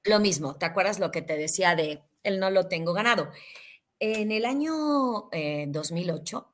[0.04, 3.30] Lo mismo, ¿te acuerdas lo que te decía de el no lo tengo ganado?
[4.00, 4.74] En el año
[5.68, 6.48] 2008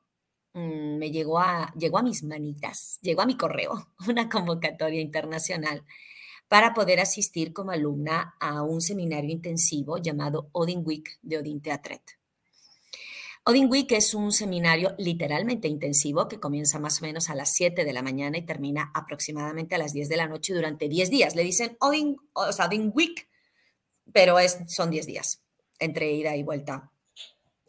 [0.53, 5.83] mm, me llegó a, llegó a mis manitas, llegó a mi correo una convocatoria internacional
[6.47, 12.20] para poder asistir como alumna a un seminario intensivo llamado Odin Week de Odin Teatret.
[13.43, 17.85] Odin Week es un seminario literalmente intensivo que comienza más o menos a las 7
[17.85, 21.35] de la mañana y termina aproximadamente a las 10 de la noche durante 10 días.
[21.35, 23.27] Le dicen Odin, o sea, Odin Week,
[24.13, 25.41] pero es, son 10 días
[25.79, 26.91] entre ida y vuelta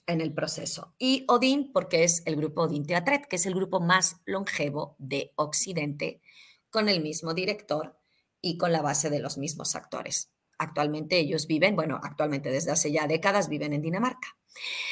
[0.06, 0.92] en el proceso.
[0.98, 5.32] Y Odin porque es el grupo Odin Teatret, que es el grupo más longevo de
[5.36, 6.20] Occidente,
[6.68, 7.98] con el mismo director
[8.42, 10.31] y con la base de los mismos actores.
[10.62, 14.36] Actualmente ellos viven, bueno, actualmente desde hace ya décadas viven en Dinamarca.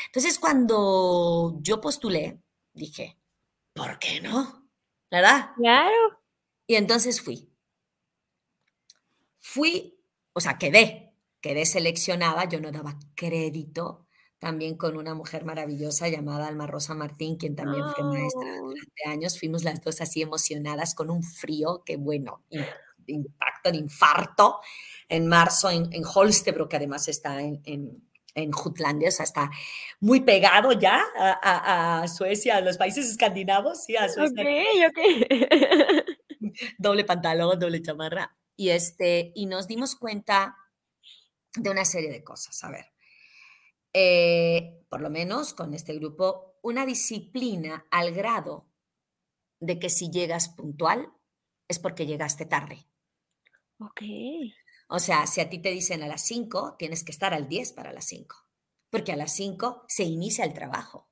[0.06, 2.40] Entonces, cuando yo postulé,
[2.72, 3.16] dije,
[3.72, 4.68] ¿por qué no?
[5.08, 5.50] ¿Verdad?
[5.56, 6.20] Claro.
[6.66, 7.48] Y entonces fui.
[9.38, 9.96] Fui,
[10.32, 14.08] o sea, quedé, quedé seleccionada, yo no daba crédito,
[14.40, 19.38] también con una mujer maravillosa llamada Alma Rosa Martín, quien también fue maestra durante años.
[19.38, 22.42] Fuimos las dos así emocionadas con un frío que, bueno,
[23.10, 24.60] impacto, de infarto
[25.08, 28.02] en marzo en, en Holstebro, que además está en, en,
[28.52, 29.50] Jutlandia, o sea, está
[30.00, 34.44] muy pegado ya a, Suecia, a los países escandinavos, sí, a Suecia.
[36.78, 38.36] doble pantalón, doble chamarra.
[38.56, 40.56] Y, este, y nos dimos cuenta
[41.54, 42.62] de una serie de cosas.
[42.64, 42.86] A ver,
[43.92, 48.66] eh, por lo menos con este grupo, una disciplina al grado
[49.60, 51.12] de que si llegas puntual
[51.68, 52.86] es porque llegaste tarde.
[53.80, 54.02] Ok.
[54.88, 57.72] O sea, si a ti te dicen a las 5, tienes que estar al 10
[57.72, 58.36] para las 5,
[58.90, 61.08] porque a las 5 se inicia el trabajo.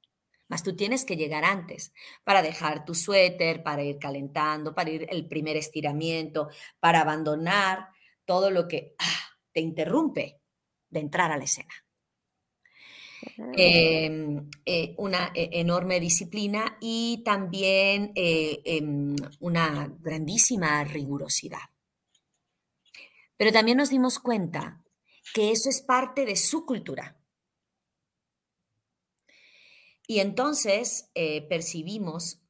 [0.49, 1.93] Más tú tienes que llegar antes
[2.25, 6.49] para dejar tu suéter, para ir calentando, para ir el primer estiramiento,
[6.81, 7.89] para abandonar
[8.25, 10.41] todo lo que ah, te interrumpe
[10.91, 11.75] de entrar a la escena.
[13.57, 21.69] Em, eh, una eh, enorme disciplina y también eh, em, una grandísima rigurosidad.
[23.39, 24.85] Pero también nos dimos cuenta
[25.33, 27.17] que eso es parte de su cultura.
[30.07, 32.43] Y entonces eh, percibimos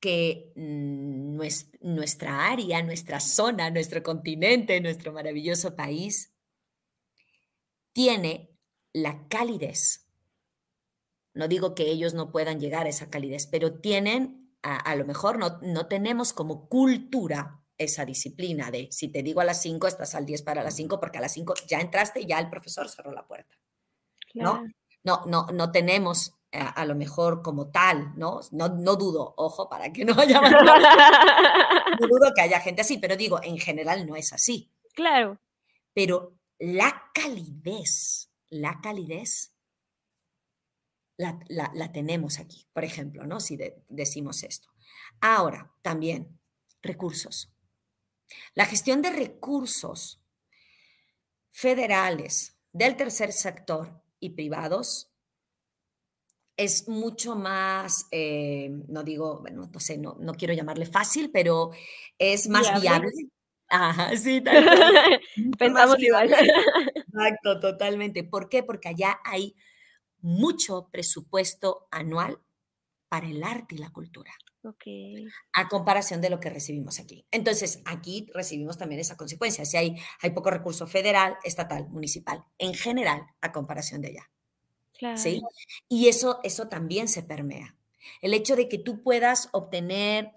[0.00, 0.52] que
[1.80, 6.34] nuestra área, nuestra zona, nuestro continente, nuestro maravilloso país,
[7.92, 8.50] tiene
[8.92, 10.08] la calidez.
[11.32, 15.38] No digo que ellos no puedan llegar a esa calidez, pero tienen, a, lo mejor
[15.38, 20.14] no, no tenemos como cultura esa disciplina de si te digo a las 5, estás
[20.14, 22.88] al 10 para las 5, porque a las 5 ya entraste y ya el profesor
[22.88, 23.56] cerró la puerta.
[24.34, 24.64] ¿No?
[25.02, 28.40] No, no, no tenemos eh, a, lo mejor como tal, ¿no?
[28.52, 28.68] ¿no?
[28.68, 30.40] No dudo, ojo, para que no haya...
[32.00, 34.70] no dudo que haya gente así, pero digo, en general no es así.
[34.94, 35.40] Claro.
[35.94, 39.54] Pero la calidez, la calidez
[41.16, 41.38] la,
[41.74, 43.40] la, tenemos aquí, por ejemplo, ¿no?
[43.40, 44.68] Si decimos esto.
[45.20, 46.40] Ahora, también,
[46.82, 47.52] recursos.
[48.54, 50.20] La gestión de recursos
[51.50, 55.10] federales, del tercer sector y privados
[56.56, 61.70] es mucho más, eh, no digo, bueno, no sé, no, no, quiero llamarle fácil, pero
[62.18, 63.10] es más viable.
[63.68, 64.66] Ajá, sí, tal
[65.58, 66.30] Pensamos igual.
[66.94, 68.24] Exacto, totalmente.
[68.24, 68.62] ¿Por qué?
[68.62, 69.54] Porque allá hay
[70.20, 72.40] mucho presupuesto anual
[73.08, 74.32] para el arte y la cultura.
[74.62, 75.26] Okay.
[75.54, 77.24] A comparación de lo que recibimos aquí.
[77.30, 79.64] Entonces, aquí recibimos también esa consecuencia.
[79.64, 84.30] Si hay, hay poco recurso federal, estatal, municipal, en general, a comparación de allá.
[85.16, 85.40] ¿Sí?
[85.88, 87.74] Y eso, eso también se permea.
[88.20, 90.32] El hecho de que tú puedas obtener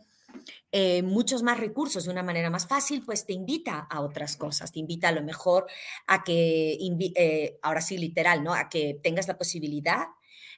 [0.71, 4.71] eh, muchos más recursos de una manera más fácil, pues te invita a otras cosas,
[4.71, 5.67] te invita a lo mejor
[6.07, 6.77] a que,
[7.15, 8.53] eh, ahora sí literal, ¿no?
[8.53, 10.07] A que tengas la posibilidad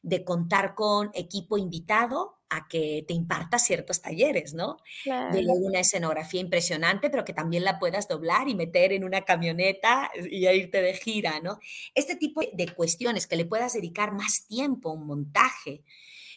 [0.06, 4.78] de contar con equipo invitado a que te imparta ciertos talleres, ¿no?
[5.04, 10.12] De una escenografía impresionante, pero que también la puedas doblar y meter en una camioneta
[10.30, 11.58] y irte de gira, ¿no?
[11.96, 15.84] Este tipo de cuestiones que le puedas dedicar más tiempo a un montaje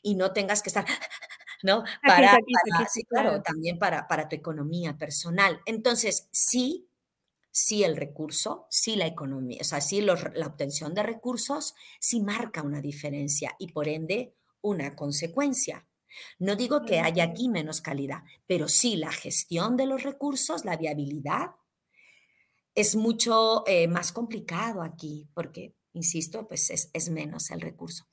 [0.03, 0.87] y no tengas que estar,
[1.63, 1.85] ¿no?
[2.03, 2.39] Para,
[2.91, 5.61] sí, claro, también para, para tu economía personal.
[5.67, 6.89] Entonces, sí,
[7.59, 10.15] sí el recurso, sí la economía, o sea, sí la
[10.47, 15.85] obtención de recursos, sí marca una diferencia y por ende una consecuencia.
[16.39, 20.77] No digo que haya aquí menos calidad, pero sí la gestión de los recursos, la
[20.77, 21.51] viabilidad,
[22.77, 28.07] es mucho eh, más complicado aquí porque, insisto, pues es, menos el recurso.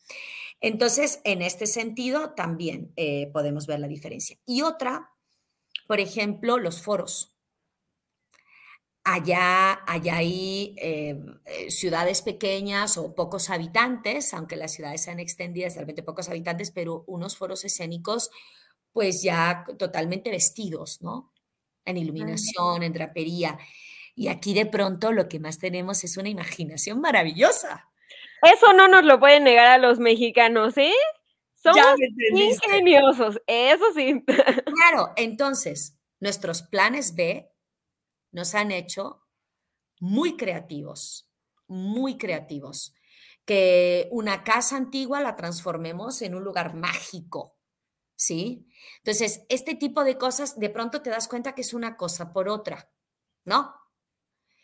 [0.60, 4.40] Entonces, en este sentido, también eh, podemos ver la diferencia.
[4.44, 5.12] Y otra,
[5.88, 7.35] por ejemplo, los foros.
[9.08, 15.76] Allá, allá hay eh, eh, ciudades pequeñas o pocos habitantes, aunque las ciudades sean extendidas,
[15.76, 18.32] realmente pocos habitantes, pero unos foros escénicos
[18.94, 21.32] pues ya totalmente vestidos, ¿no?
[21.86, 23.60] En iluminación, en drapería.
[24.16, 27.88] Y aquí de pronto lo que más tenemos es una imaginación maravillosa.
[28.42, 30.94] Eso no nos lo pueden negar a los mexicanos, ¿eh?
[31.54, 32.00] Somos
[32.32, 34.24] ingeniosos, eso sí.
[34.74, 37.52] Claro, entonces, nuestros planes B
[38.36, 39.24] nos han hecho
[40.02, 41.32] muy creativos,
[41.68, 42.94] muy creativos.
[43.46, 47.56] Que una casa antigua la transformemos en un lugar mágico,
[48.16, 48.68] ¿sí?
[48.98, 52.50] Entonces, este tipo de cosas, de pronto te das cuenta que es una cosa por
[52.50, 52.92] otra,
[53.46, 53.74] ¿no?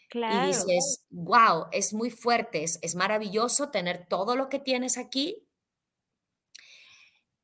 [0.09, 0.43] Claro.
[0.43, 5.47] Y dices, wow, es muy fuerte, es, es maravilloso tener todo lo que tienes aquí.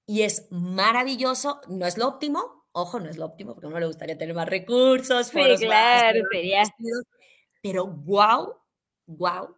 [0.06, 3.80] Y es maravilloso, no es lo óptimo, Ojo, no es lo óptimo porque a uno
[3.80, 6.62] le gustaría tener más recursos, sí, claro, sería.
[7.64, 8.54] Pero wow,
[9.08, 9.58] wow,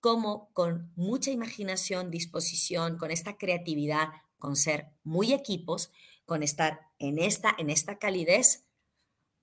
[0.00, 5.92] como con mucha imaginación, disposición, con esta creatividad, con ser muy equipos,
[6.24, 8.64] con estar en esta, en esta calidez,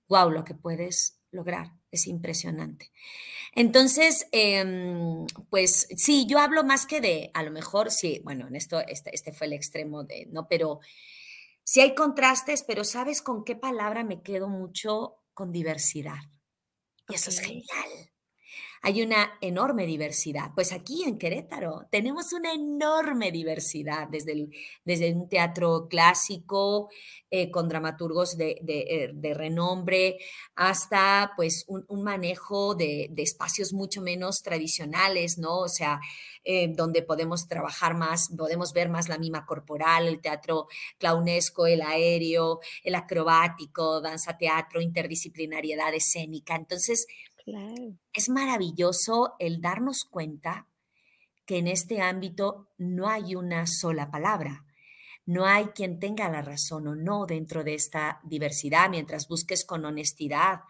[0.08, 2.90] wow, lo que puedes lograr es impresionante.
[3.54, 8.56] Entonces, em, pues sí, yo hablo más que de, a lo mejor, sí, bueno, en
[8.56, 10.80] esto, este, este fue el extremo de, no, pero
[11.70, 15.16] Sí hay contrastes, pero ¿sabes con qué palabra me quedo mucho?
[15.34, 16.16] Con diversidad.
[17.10, 18.08] Y eso es genial
[18.82, 20.50] hay una enorme diversidad.
[20.54, 24.48] Pues aquí en Querétaro tenemos una enorme diversidad, desde,
[24.84, 26.88] desde un teatro clásico
[27.30, 30.18] eh, con dramaturgos de, eh, renombre
[30.54, 35.58] hasta pues un, manejo de, espacios mucho menos tradicionales, ¿no?
[35.58, 36.00] O sea,
[36.44, 41.82] eh, donde podemos trabajar más, podemos ver más la mima corporal, el teatro clownesco, el
[41.82, 46.56] aéreo, el acrobático, danza teatro, interdisciplinariedad escénica.
[46.56, 47.06] Entonces,
[48.12, 50.66] es maravilloso el darnos cuenta
[51.46, 54.66] que en este ámbito no hay una sola palabra.
[55.24, 59.84] No hay quien tenga la razón o no dentro de esta diversidad mientras busques con
[59.84, 60.60] honestidad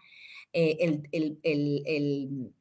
[0.53, 2.53] eh, el,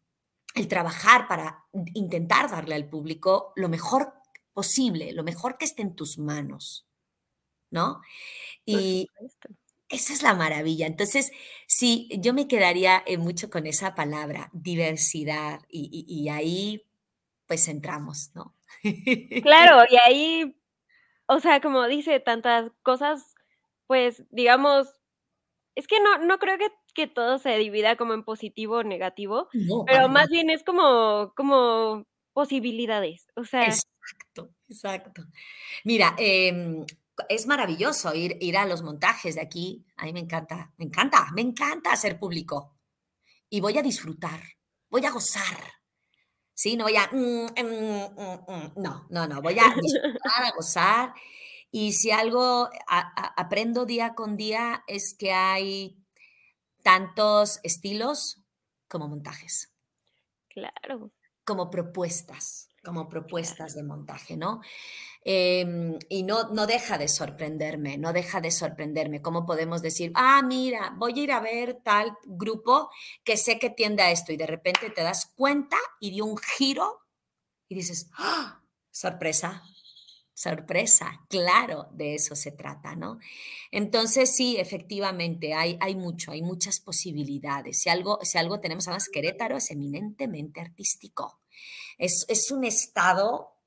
[0.69, 4.13] trabajar para intentar darle al público lo mejor
[4.53, 6.87] posible, lo mejor que esté en tus manos,
[7.71, 8.01] ¿no?
[8.65, 9.07] Y,
[9.89, 10.87] esa es la maravilla.
[10.87, 11.33] Entonces,
[11.67, 16.85] sí, yo me quedaría eh, mucho con esa palabra, diversidad, y, ahí
[17.47, 18.55] pues entramos, ¿no?
[19.43, 20.61] Claro, y ahí,
[21.27, 23.35] o sea, como dice tantas cosas,
[23.87, 24.89] pues digamos,
[25.75, 29.49] es que no, no creo que, que todo se divida como en positivo o negativo,
[29.87, 33.65] pero más bien es como, como posibilidades, o sea.
[33.65, 35.25] Exacto, exacto.
[35.85, 36.85] Mira, eh,
[37.29, 39.87] es maravilloso ir, ir a los montajes de aquí.
[39.97, 42.77] A mí me encanta, me encanta, me encanta hacer público.
[43.49, 44.41] Y voy a disfrutar,
[44.89, 45.73] voy a gozar.
[46.55, 47.09] Sí, no voy a...
[47.13, 51.15] Mm, mm, mm, no, no, no, voy a disfrutar, a gozar.
[51.71, 56.03] Y si algo aprendo día con día es que hay
[56.83, 58.43] tantos estilos
[58.89, 59.73] como montajes.
[60.49, 61.13] Claro.
[61.45, 64.63] como propuestas, como propuestas de montaje, ¿no?
[65.23, 69.21] Em, y no, no deja de sorprenderme, no deja de sorprenderme.
[69.21, 72.89] ¿Cómo podemos decir, ah, mira, voy a ir a ver tal grupo
[73.25, 76.39] que sé que tiende a esto y de repente te das cuenta y dio un
[76.39, 77.03] giro
[77.69, 78.63] y dices, ¡ah!
[78.91, 79.63] Sorpresa,
[80.33, 83.19] sorpresa, claro, de eso se trata, ¿no?
[83.71, 87.81] Entonces, sí, efectivamente, hay, hay mucho, hay muchas posibilidades.
[87.83, 91.38] Si algo, si algo tenemos, además, Querétaro es eminentemente artístico.
[91.99, 93.59] Es, es un estado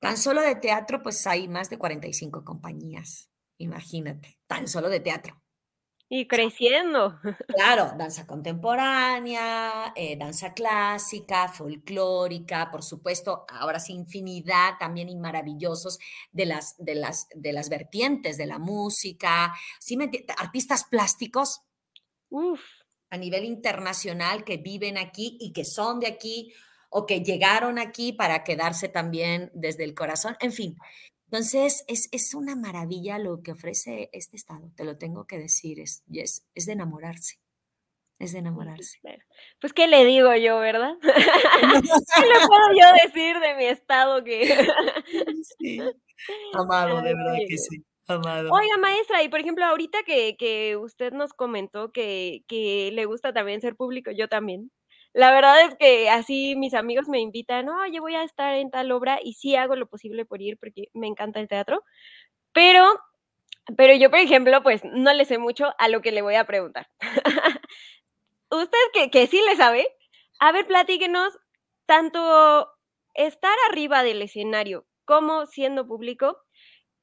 [0.00, 3.28] Tan solo de teatro, pues hay más de 45 compañías,
[3.58, 5.42] imagínate, tan solo de teatro.
[6.08, 7.20] Y creciendo.
[7.46, 15.98] Claro, danza contemporánea, eh, danza clásica, folclórica, por supuesto, ahora sí, infinidad también y maravillosos
[16.32, 19.98] de las, de las, de las vertientes de la música, ¿sí
[20.38, 21.60] artistas plásticos
[22.30, 22.60] Uf.
[23.10, 26.54] a nivel internacional que viven aquí y que son de aquí
[26.90, 30.76] o que llegaron aquí para quedarse también desde el corazón, en fin.
[31.26, 36.02] Entonces, es, una maravilla lo que ofrece este estado, te lo tengo que decir, es,
[36.12, 37.38] es, es de enamorarse,
[38.18, 38.98] es de enamorarse.
[39.60, 40.94] Pues, ¿qué le digo yo, verdad?
[41.02, 44.42] ¿Qué le puedo yo decir de mi estado que...
[45.58, 45.80] sí.
[46.52, 47.84] Amado, de verdad que sí.
[48.08, 48.50] Amado.
[48.50, 53.60] Oiga, maestra, y por ejemplo, ahorita que, usted nos comentó que, que, le gusta también
[53.60, 54.72] ser público, yo también.
[55.12, 58.92] La verdad es que así mis amigos me invitan, oye, voy a estar en tal
[58.92, 61.82] obra y sí hago lo posible por ir porque me encanta el teatro,
[62.52, 62.86] pero,
[63.76, 66.46] pero yo, por ejemplo, pues no le sé mucho a lo que le voy a
[66.46, 66.88] preguntar.
[68.50, 69.88] Usted que, que sí le sabe,
[70.40, 71.38] a ver, platíquenos
[71.86, 72.68] tanto
[73.14, 76.38] estar arriba del escenario como siendo público,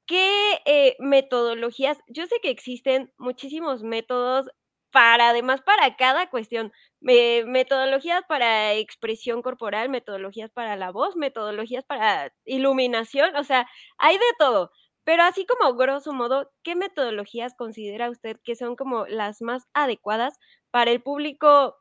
[0.05, 1.97] ¿qué eh, metodologías?
[2.07, 4.49] Yo sé que existen muchísimos métodos
[4.97, 6.73] para, además, para cada cuestión.
[7.01, 13.67] metodologías para expresión corporal, metodologías para la voz, metodologías para iluminación, o sea,
[13.99, 14.71] hay de todo.
[15.03, 20.39] Pero así como grosso modo, ¿qué metodologías considera usted que son como las más adecuadas
[20.71, 21.75] para el público?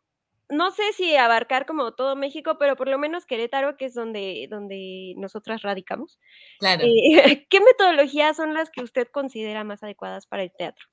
[0.51, 4.47] No sé si abarcar como todo México, pero por lo menos Querétaro, que es donde,
[4.51, 6.19] donde nosotras radicamos.
[6.59, 6.85] Claro.
[6.85, 10.87] Eh, ¿Qué metodologías son las que usted considera más adecuadas para el teatro?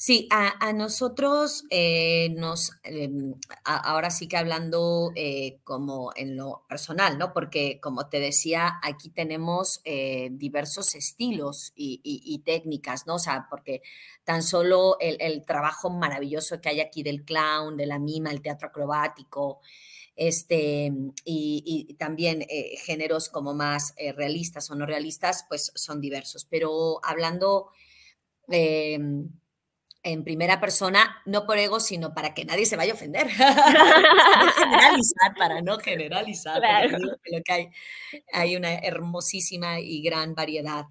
[0.00, 7.18] Sí, a, nosotros eh, nos, em, ahora sí que hablando eh, como en lo personal,
[7.18, 7.32] ¿no?
[7.32, 13.16] Porque como te decía, aquí tenemos eh, diversos estilos y, técnicas, ¿no?
[13.16, 13.82] O sea, porque
[14.22, 18.68] tan solo el, trabajo maravilloso que hay aquí del clown, de la mima, el teatro
[18.68, 19.58] acrobático,
[20.14, 20.92] este,
[21.24, 22.46] y, y también
[22.84, 26.44] géneros como más realistas o no realistas, pues son diversos.
[26.44, 27.70] Pero hablando
[28.48, 29.28] em,
[30.02, 33.26] en primera persona, no por ego, sino para que nadie se vaya a ofender.
[33.38, 36.62] no generalizar, para no generalizar.
[36.90, 37.68] Lo que hay,
[38.32, 40.86] hay una hermosísima y gran variedad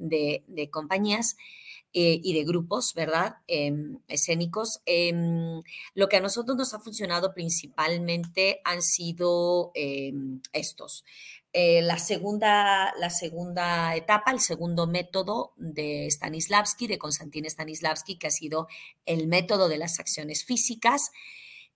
[0.00, 1.36] de, compañías
[1.92, 3.36] eh, y de grupos, ¿verdad?
[3.46, 4.80] Em, escénicos.
[4.86, 5.62] Em,
[5.94, 11.04] lo que a nosotros nos ha funcionado principalmente han sido em, estos.
[11.52, 18.28] Eh, la, segunda, la segunda etapa, el segundo método de Stanislavski, de Konstantin Stanislavski, que
[18.28, 18.68] ha sido
[19.04, 21.10] el método de las acciones físicas,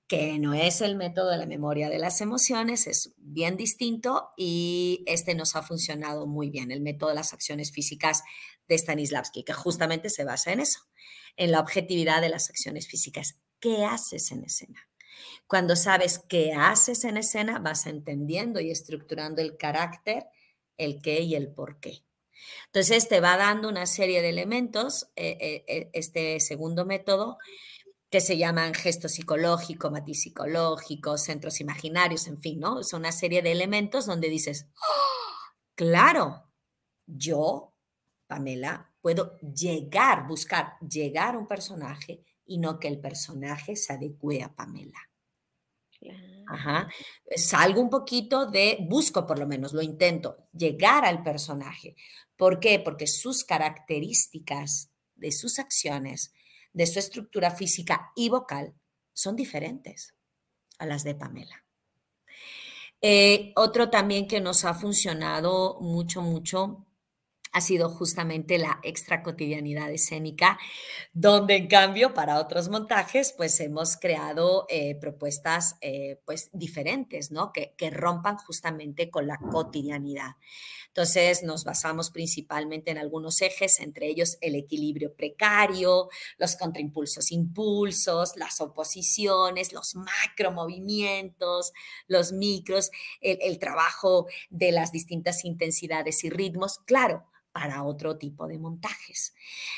[0.06, 5.02] que no es el método de la memoria de las emociones, es bien distinto y
[5.06, 8.22] este nos ha funcionado muy bien, el método de las acciones físicas
[8.68, 10.80] de Stanislavski, que justamente se basa en eso,
[11.36, 13.38] en la objetividad de las acciones físicas.
[13.60, 14.88] ¿Qué haces en escena?
[15.46, 20.26] Cuando sabes qué haces en escena, vas entendiendo y estructurando el carácter,
[20.76, 22.04] el qué y el por qué.
[22.66, 27.38] Entonces te va dando una serie de elementos, eh, eh, eh, este segundo método,
[28.10, 32.82] que se llaman gesto psicológico, matiz psicológico, centros imaginarios, en fin, ¿no?
[32.82, 35.54] Son una serie de elementos donde dices, ¡Oh!
[35.74, 36.48] claro,
[37.06, 37.73] yo,
[38.34, 44.42] Pamela, puedo llegar, buscar, llegar a un personaje y no que el personaje se adecue
[44.42, 44.98] a Pamela.
[46.48, 46.88] Ajá.
[47.36, 51.94] Salgo un poquito de, busco por lo menos, lo intento, llegar al personaje.
[52.36, 52.80] ¿Por qué?
[52.80, 56.32] Porque sus características de sus acciones,
[56.72, 58.74] de su estructura física y vocal
[59.12, 60.12] son diferentes
[60.78, 61.64] a las de Pamela.
[63.00, 66.84] Eh, otro también que nos ha funcionado mucho, mucho
[67.54, 70.58] ha sido justamente la extra cotidianidad escénica,
[71.12, 77.52] donde en cambio para otros montajes pues hemos creado eh, propuestas eh, pues diferentes, ¿no?
[77.52, 80.32] Que, que rompan justamente con la cotidianidad.
[80.88, 88.36] Entonces nos basamos principalmente en algunos ejes, entre ellos el equilibrio precario, los contraimpulsos, impulsos,
[88.36, 91.72] las oposiciones, los macromovimientos,
[92.08, 92.90] los micros,
[93.20, 97.24] el trabajo de las distintas intensidades y ritmos, claro,
[97.54, 99.34] para otro tipo de montajes.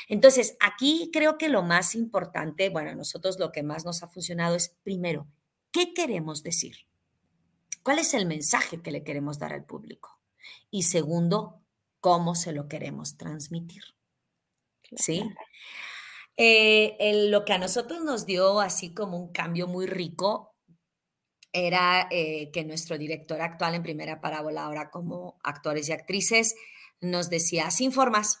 [0.09, 4.09] Entonces, aquí creo que lo más importante, bueno, a nosotros lo que más nos ha
[4.09, 5.25] funcionado es, primero,
[5.71, 6.75] ¿qué queremos decir?
[7.81, 10.17] ¿Cuál es el mensaje que le queremos dar al público?
[10.71, 11.61] y segundo,
[11.99, 13.83] cómo se lo queremos transmitir.
[14.95, 15.23] ¿Sí?
[16.37, 20.55] Eh, lo que a nosotros nos dio así como un cambio muy rico
[21.51, 26.55] era eh, que nuestro director actual en Primera Parábola, ahora como actores y actrices,
[27.01, 28.37] nos decía, sin formas,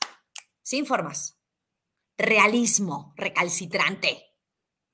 [0.61, 1.39] sin formas,
[2.17, 4.23] realismo recalcitrante.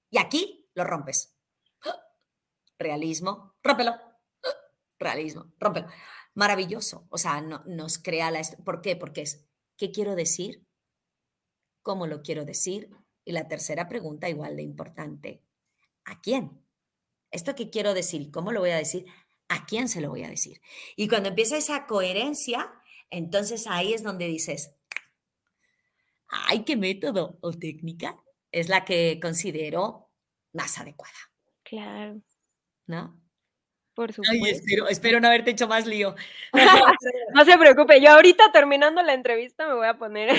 [0.09, 1.36] Y aquí lo rompes.
[2.78, 3.93] Realismo, rómpelo.
[4.99, 5.88] Realismo, rómpelo
[6.34, 7.05] maravilloso.
[7.09, 8.41] O sea, no, nos crea la...
[8.66, 8.95] ¿Por qué?
[8.95, 9.45] Porque es,
[9.78, 10.66] ¿qué quiero decir?
[11.82, 12.89] ¿Cómo lo quiero decir?
[13.26, 15.43] Y la tercera pregunta, igual de importante,
[16.05, 16.66] ¿a quién?
[17.32, 19.05] Esto que quiero decir cómo lo voy a decir,
[19.47, 20.61] ¿a quién se lo voy a decir?
[20.95, 22.72] Y cuando empieza esa coherencia,
[23.10, 24.76] entonces ahí es donde dices,
[26.28, 30.12] ay, qué método o técnica es la que considero
[30.54, 31.14] más adecuada.
[31.64, 32.22] Claro.
[32.86, 33.22] ¿No?
[33.94, 34.88] Por supuesto.
[34.89, 36.16] espero, no haberte hecho más lío.
[37.36, 40.30] no se preocupe, yo ahorita terminando la entrevista me voy a poner.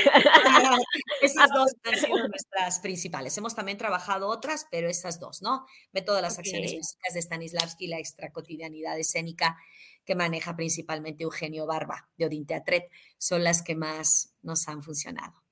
[1.22, 3.36] esas dos han sido nuestras principales.
[3.38, 5.66] Hemos también trabajado otras, pero esas dos, ¿no?
[5.92, 9.56] Método de las acciones físicas de Stanislavski, la extracotidianidad escénica
[10.04, 15.44] que maneja principalmente Eugenio Barba de Odin Teatret, son las que más nos han funcionado.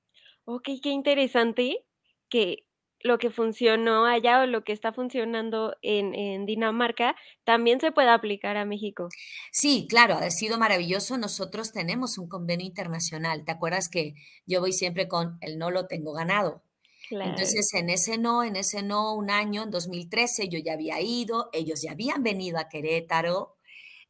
[0.45, 1.85] Ok, qué interesante
[2.29, 2.65] que
[3.03, 8.57] lo que funcionó allá o lo que está funcionando en, Dinamarca también se puede aplicar
[8.57, 9.09] a México.
[9.51, 11.17] Sí, claro, ha sido maravilloso.
[11.17, 13.43] Nosotros tenemos un convenio internacional.
[13.43, 16.63] ¿Te acuerdas que yo voy siempre con el no lo tengo ganado?
[17.11, 21.49] Entonces, en ese no, en ese no, un año, en 2013, yo ya había ido,
[21.53, 23.57] ellos ya habían venido a Querétaro,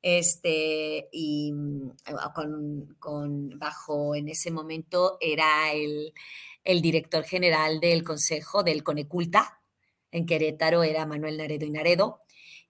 [0.02, 1.92] este, y mm,
[2.34, 6.14] con, con bajo, en ese momento era el,
[6.64, 9.62] el director general del Consejo del Coneculta,
[10.12, 12.20] en Querétaro era Manuel Naredo y Naredo,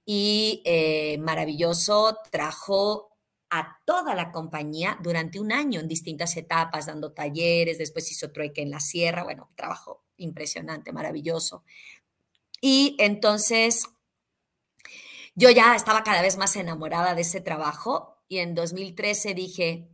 [0.06, 3.10] y eh, maravilloso, trajo
[3.50, 8.62] a toda la compañía durante un año en distintas etapas, dando talleres, después hizo trueque
[8.62, 11.64] en la sierra, bueno, trabajo impresionante, maravilloso.
[12.62, 13.84] Y entonces
[15.36, 19.90] yo ya estaba cada vez más enamorada de ese trabajo y en 2013 dije,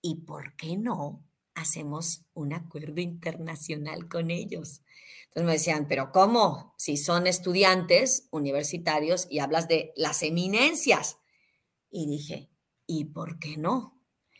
[0.00, 1.25] ¿y por qué no
[1.56, 4.82] hacemos un acuerdo internacional con ellos.
[5.24, 6.74] Entonces me decían, pero ¿cómo?
[6.76, 11.18] Si son estudiantes universitarios y hablas de las eminencias.
[11.90, 12.50] Y dije,
[12.86, 13.94] ¿y por qué no?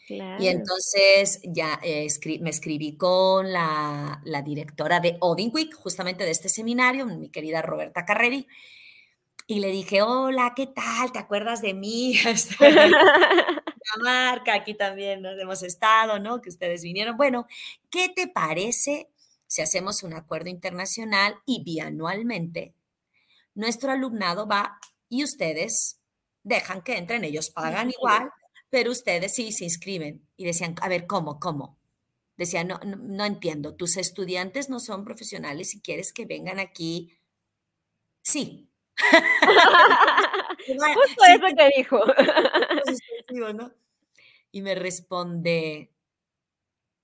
[0.09, 2.07] Y entonces ya eh,
[2.41, 7.61] me escribí con la, la, directora de Odin Week, justamente de este seminario, mi querida
[7.61, 8.47] Roberta Carreri,
[9.49, 11.11] y le dije, hola, ¿qué tal?
[11.11, 12.17] ¿Te acuerdas de mí?
[13.97, 16.41] Este, marca, aquí también nos hemos estado, ¿no?
[16.41, 17.17] Que ustedes vinieron.
[17.17, 17.47] Bueno,
[17.91, 19.11] ¿qué te parece
[19.47, 22.75] si hacemos un acuerdo internacional y bianualmente
[23.55, 24.79] nuestro alumnado va
[25.09, 26.01] y ustedes
[26.43, 28.31] dejan que entren, ellos pagan igual,
[28.71, 31.41] pero ustedes sí se inscriben y decían, a ver, ¿cómo?
[31.41, 31.79] ¿Cómo?
[32.37, 37.19] Decían, no, no, entiendo, tus estudiantes no son profesionales y quieres que vengan aquí.
[38.23, 38.69] Sí.
[40.67, 42.01] Justo eso que dijo.
[44.57, 45.93] Y me responde,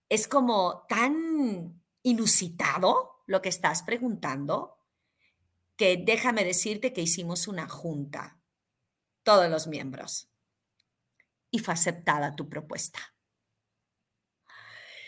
[0.09, 4.79] es como tan inusitado lo que estás preguntando
[5.77, 8.41] que déjame decirte que hicimos una junta,
[9.23, 10.31] todos los miembros,
[11.51, 13.01] y fue aceptada tu propuesta.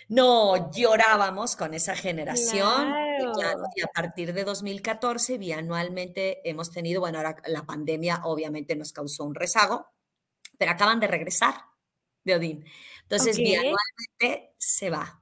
[0.08, 2.94] No, llorábamos con esa generación.
[3.74, 9.24] Y a partir de 2014, bianualmente hemos tenido, bueno, ahora la pandemia obviamente nos causó
[9.24, 9.86] un rezago,
[10.58, 11.54] pero acaban de regresar
[12.24, 12.64] de Odín.
[13.02, 15.20] Entonces, bianualmente se va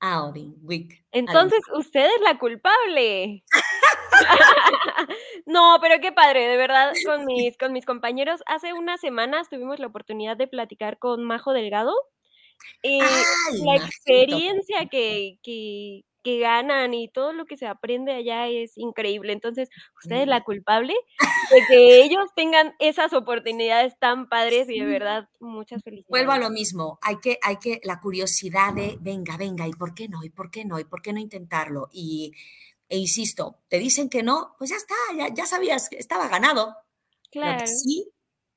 [0.00, 1.04] a Odín Week.
[1.12, 3.44] Entonces, usted es la culpable.
[5.46, 8.42] no, pero qué padre, de verdad, con mis, con mis compañeros.
[8.46, 11.94] Hace unas semanas tuvimos la oportunidad de platicar con Majo Delgado.
[12.82, 18.76] y la experiencia que, que, que ganan y todo lo que se aprende allá es
[18.76, 19.32] increíble.
[19.32, 19.68] Entonces,
[20.02, 20.94] usted es la culpable
[21.52, 26.08] de que ellos tengan esas oportunidades tan padres y de verdad muchas felicidades.
[26.08, 29.94] Vuelvo a lo mismo, hay que, hay que, la curiosidad de, venga, venga, ¿y por
[29.94, 30.24] qué no?
[30.24, 30.80] ¿Y por qué no?
[30.80, 31.88] ¿Y por qué no intentarlo?
[31.92, 32.32] Y,
[32.88, 36.74] e insisto, te dicen que no, pues ya está, ya, ya sabías que estaba ganado.
[37.30, 37.66] Claro.
[37.66, 38.08] sí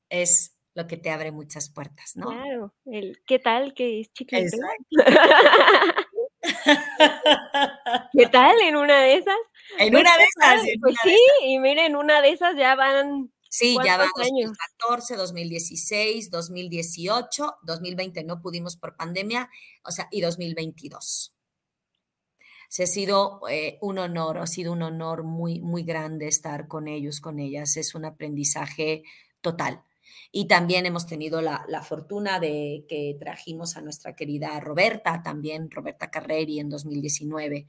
[0.10, 2.28] es lo que te abre muchas puertas, ¿no?
[2.28, 4.58] Claro, el qué tal que es chiquito.
[8.14, 9.38] ¿Qué tal en una de esas?
[9.80, 10.62] En una de esas.
[10.82, 13.32] pues sí, y miren, una de esas ya van.
[13.50, 19.50] Sí, ya van 2014, 2016, 2018, 2020 no pudimos por pandemia,
[19.84, 21.34] o sea, y 2022.
[22.70, 26.90] Se ha sido eh, un honor, ha sido un honor muy, muy grande estar con
[26.90, 27.78] ellos, con ellas.
[27.78, 29.04] Es un aprendizaje
[29.42, 29.84] total.
[30.32, 36.10] Y también hemos tenido la, fortuna de que trajimos a nuestra querida Roberta, también Roberta
[36.12, 37.68] Carreri en 2019,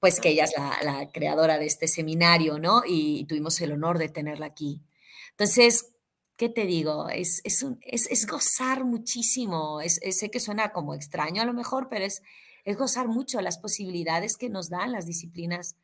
[0.00, 2.82] pues que ella es la, creadora de este seminario, ¿no?
[2.86, 4.82] Y, tuvimos el honor de tenerla aquí.
[5.30, 5.92] Entonces,
[6.36, 7.10] ¿qué te digo?
[7.10, 9.80] Es, es, es, gozar muchísimo.
[9.86, 12.22] sé que suena como extraño a lo mejor, pero es,
[12.64, 15.76] es gozar mucho las posibilidades que nos dan las disciplinas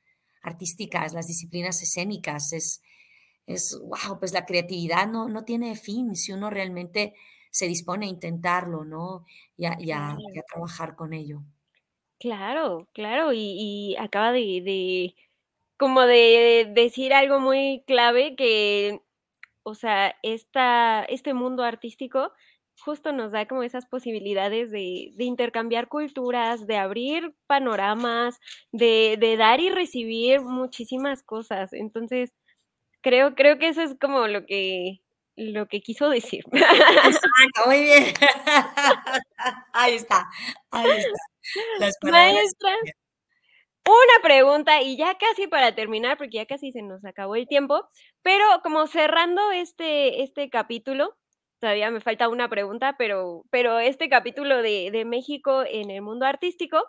[0.42, 2.52] artísticas, las disciplinas escénicas.
[2.52, 2.80] Es,
[3.46, 7.14] es, wow, pues la creatividad no, no tiene fin si uno realmente
[7.50, 9.24] se dispone a intentarlo, ¿no?
[9.56, 10.16] Y a,
[10.52, 11.42] trabajar con ello.
[12.18, 15.14] Claro, claro, y, acaba de, de,
[15.76, 19.02] como de decir algo muy clave que,
[19.62, 22.32] o sea, esta, este mundo artístico
[22.80, 28.40] justo nos da como esas posibilidades de, de intercambiar culturas, de abrir panoramas,
[28.72, 31.72] de, de dar y recibir muchísimas cosas.
[31.72, 32.34] Entonces,
[33.04, 35.02] Creo, creo que eso es como lo que,
[35.36, 36.42] lo que quiso decir.
[36.52, 38.14] Exacto, muy bien.
[39.74, 40.26] Ahí está,
[40.70, 42.10] ahí está.
[42.10, 42.70] Maestra,
[43.86, 47.86] una pregunta y ya casi para terminar, porque ya casi se nos acabó el tiempo,
[48.22, 51.14] pero como cerrando este, este capítulo,
[51.60, 56.24] todavía me falta una pregunta, pero, pero este capítulo de, de México en el mundo
[56.24, 56.82] artístico,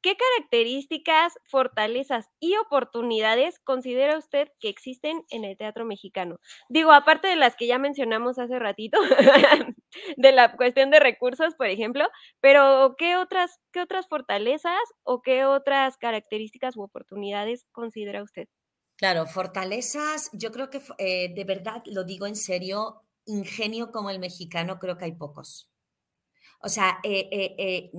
[0.00, 6.38] ¿Qué características, fortalezas y oportunidades considera usted que existen en el teatro mexicano?
[6.68, 8.98] Digo, aparte de las que ya mencionamos hace ratito,
[10.16, 12.04] de la cuestión de recursos, por ejemplo,
[12.40, 18.46] pero ¿qué otras, qué otras fortalezas o qué otras características u oportunidades considera usted?
[18.96, 24.20] Claro, fortalezas, yo creo que eh, de verdad, lo digo en serio, ingenio como el
[24.20, 25.70] mexicano, creo que hay pocos.
[26.60, 27.90] O sea, eh, eh,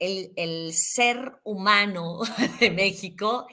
[0.00, 2.20] el, ser humano
[2.60, 3.46] de México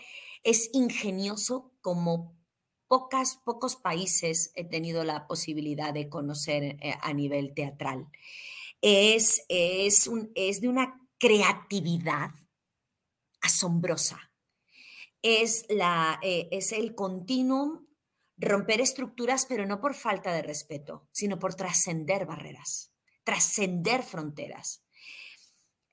[0.43, 2.35] es ingenioso como
[2.87, 8.07] pocas, pocos países he tenido la posibilidad de conocer eh, a nivel teatral.
[8.81, 12.29] Es, es, un, es de una creatividad
[13.41, 14.31] asombrosa.
[15.21, 17.85] Es, la, eh, es el continuum
[18.37, 22.93] romper estructuras, pero no por falta de respeto, sino por trascender barreras,
[23.23, 24.86] trascender fronteras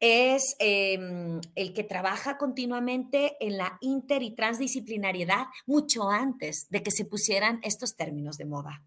[0.04, 6.90] es em, el que trabaja continuamente en la inter y transdisciplinariedad mucho antes de que
[6.90, 8.84] se pusieran estos términos de moda.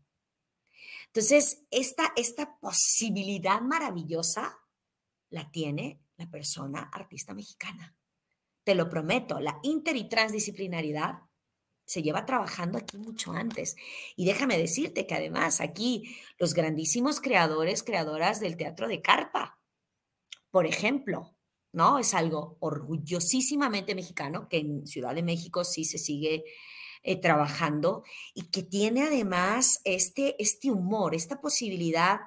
[1.08, 4.60] Entonces, esta, esta posibilidad maravillosa
[5.32, 7.96] la tiene la persona artista mexicana.
[8.64, 11.24] Te lo prometo, la inter y transdisciplinariedad
[11.84, 13.76] se lleva trabajando aquí mucho antes.
[14.16, 19.57] Y déjame decirte que además aquí los grandísimos creadores, creadoras del teatro de carpa,
[20.52, 21.36] por ejemplo,
[21.72, 22.00] ¿no?
[22.00, 26.44] Es algo orgullosísimamente mexicano, que en Ciudad de México sí se sigue
[27.04, 32.20] eh, trabajando y que tiene además este, este humor, esta posibilidad,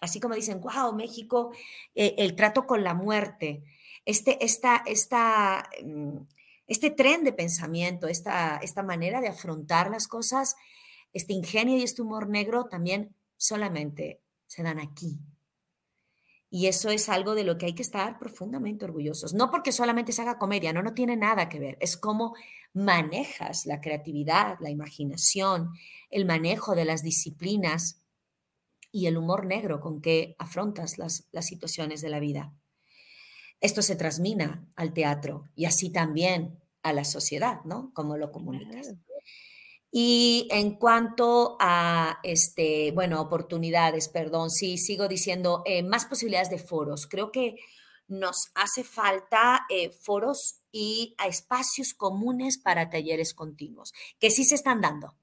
[0.00, 1.52] así como dicen, wow, México,
[1.94, 3.62] eh, el trato con la muerte,
[4.04, 6.18] este, esta, esta, mm,
[6.66, 10.56] este tren de pensamiento, esta, esta manera de afrontar las cosas,
[11.12, 15.18] este ingenio y este humor negro también solamente se dan aquí,
[16.50, 19.34] y eso es algo de lo que hay que estar profundamente orgullosos.
[19.34, 21.76] No porque solamente se haga comedia, no, no tiene nada que ver.
[21.80, 22.34] Es cómo
[22.72, 25.70] manejas la creatividad, la imaginación,
[26.10, 28.00] el manejo de las disciplinas
[28.90, 32.54] y el humor negro con que afrontas las, situaciones de la vida.
[33.60, 37.92] Esto se transmina al teatro y así también a la sociedad, ¿no?
[37.92, 38.94] Como lo comunicas.
[39.90, 46.58] Y en cuanto a, este, bueno, oportunidades, perdón, sí, sigo diciendo, eh, más posibilidades de
[46.58, 47.06] foros.
[47.06, 47.56] Creo que
[48.06, 54.80] nos hace falta eh, foros y espacios comunes para talleres continuos, que sí se están
[54.80, 55.16] dando.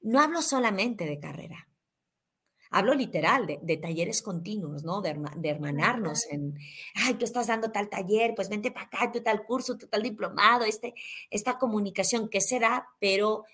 [0.00, 1.68] No hablo solamente de carrera,
[2.70, 5.00] Hablo literal de, talleres continuos, ¿no?
[5.00, 6.58] De, hermanarnos en,
[6.94, 10.02] ay, tú estás dando tal taller, pues vente para acá, tú tal curso, tú tal
[10.02, 10.94] diplomado, este,
[11.30, 13.44] esta comunicación que se da, pero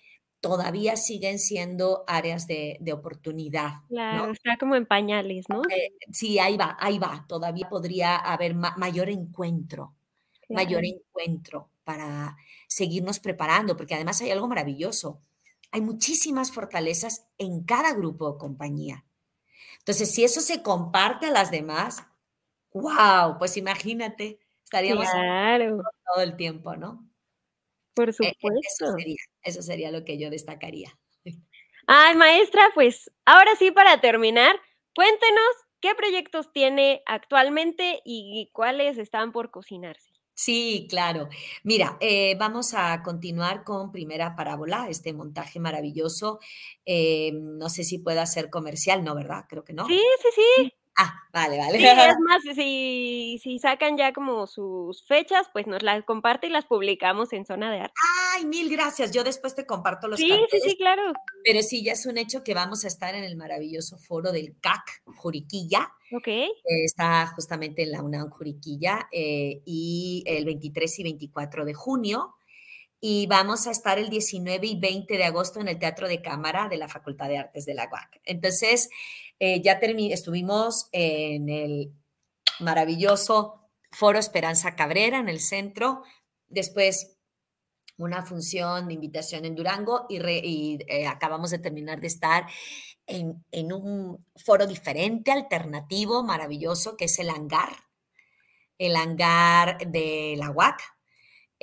[0.48, 3.82] todavía siguen siendo áreas de, oportunidad.
[3.88, 5.62] Claro, está como en pañales, ¿no?
[5.70, 7.24] Eh, sí, ahí va, ahí va.
[7.26, 9.94] Todavía podría haber mayor encuentro,
[10.48, 12.36] mayor encuentro para
[12.68, 15.20] seguirnos preparando, porque además hay algo maravilloso
[15.74, 19.04] hay muchísimas fortalezas en cada grupo o compañía.
[19.80, 22.04] Entonces, si eso se comparte a las demás,
[22.72, 27.04] wow, pues imagínate, estaríamos todo el tiempo, ¿no?
[27.94, 28.84] Por e, e, supuesto.
[28.84, 30.96] Eso sería, eso sería lo que yo destacaría.
[31.86, 34.56] Ay, maestra, pues ahora sí, para terminar,
[34.94, 40.14] cuéntenos qué proyectos tiene actualmente y cuáles están por cocinarse.
[40.34, 41.28] Sí, claro.
[41.62, 46.40] Mira, eh, vamos a continuar con Primera Parábola, este montaje maravilloso.
[46.84, 49.14] Eh, no sé si pueda ser comercial, ¿no?
[49.14, 49.44] ¿Verdad?
[49.48, 49.86] Creo que no.
[49.86, 50.72] Sí, sí, sí.
[50.96, 51.78] Ah, vale, vale.
[51.78, 56.50] Sí, es más, si, si sacan ya como sus fechas, pues nos las comparte y
[56.50, 57.94] las publicamos en Zona de Arte.
[58.34, 59.10] Ay, mil gracias.
[59.10, 61.12] Yo después te comparto los Sí, sí, sí, claro.
[61.44, 64.58] Pero sí, ya es un hecho que vamos a estar en el maravilloso foro del
[64.60, 65.92] CAC Juriquilla.
[66.12, 66.28] Ok.
[66.84, 72.36] está justamente en la UNAM Juriquilla eh, y el 23 y 24 de junio
[73.06, 76.70] y vamos a estar el 19 y 20 de agosto en el Teatro de Cámara
[76.70, 78.22] de la Facultad de Artes de la UAC.
[78.24, 78.88] Entonces,
[79.38, 81.92] eh, ya estuvimos en el
[82.60, 86.02] maravilloso Foro Esperanza Cabrera en el centro,
[86.48, 87.18] después
[87.98, 92.46] una función de invitación en Durango y, eh, acabamos de terminar de estar
[93.06, 97.84] en, en, un foro diferente, alternativo, maravilloso, que es el hangar,
[98.78, 100.93] el hangar de la UAC,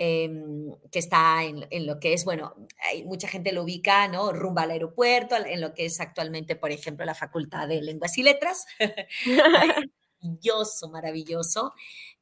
[0.04, 2.56] Em, que está en, lo que es, bueno,
[2.90, 4.34] hay, mucha gente lo ubica, ¿no?
[4.34, 8.24] Rumba al aeropuerto, en lo que es actualmente, por ejemplo, la Facultad de Lenguas y
[8.24, 8.66] Letras.
[10.22, 11.74] maravilloso, maravilloso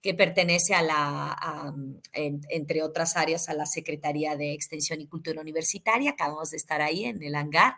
[0.02, 1.74] que pertenece a la,
[2.14, 6.12] entre otras áreas, a la Secretaría de Extensión y Cultura Universitaria.
[6.12, 7.76] Acabamos de estar ahí en el hangar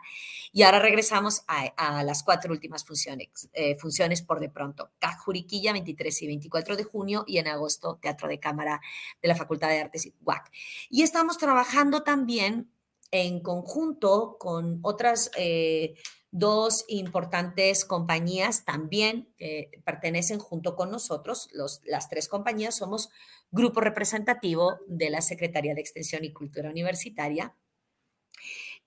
[0.52, 4.90] y ahora regresamos a, las cuatro últimas funciones, eh, funciones por de pronto.
[5.00, 8.80] CAC Juriquilla, 23 y 24 de junio y en agosto Teatro de Cámara
[9.20, 10.48] de la Facultad de Artes y UAC.
[10.90, 12.70] Y estamos trabajando también
[13.10, 15.30] en conjunto con otras...
[15.36, 15.94] Eh,
[16.32, 23.10] dos importantes compañías también que pertenecen junto con nosotros, los, las tres compañías somos
[23.50, 27.54] grupo representativo de la Secretaría de Extensión y Cultura Universitaria,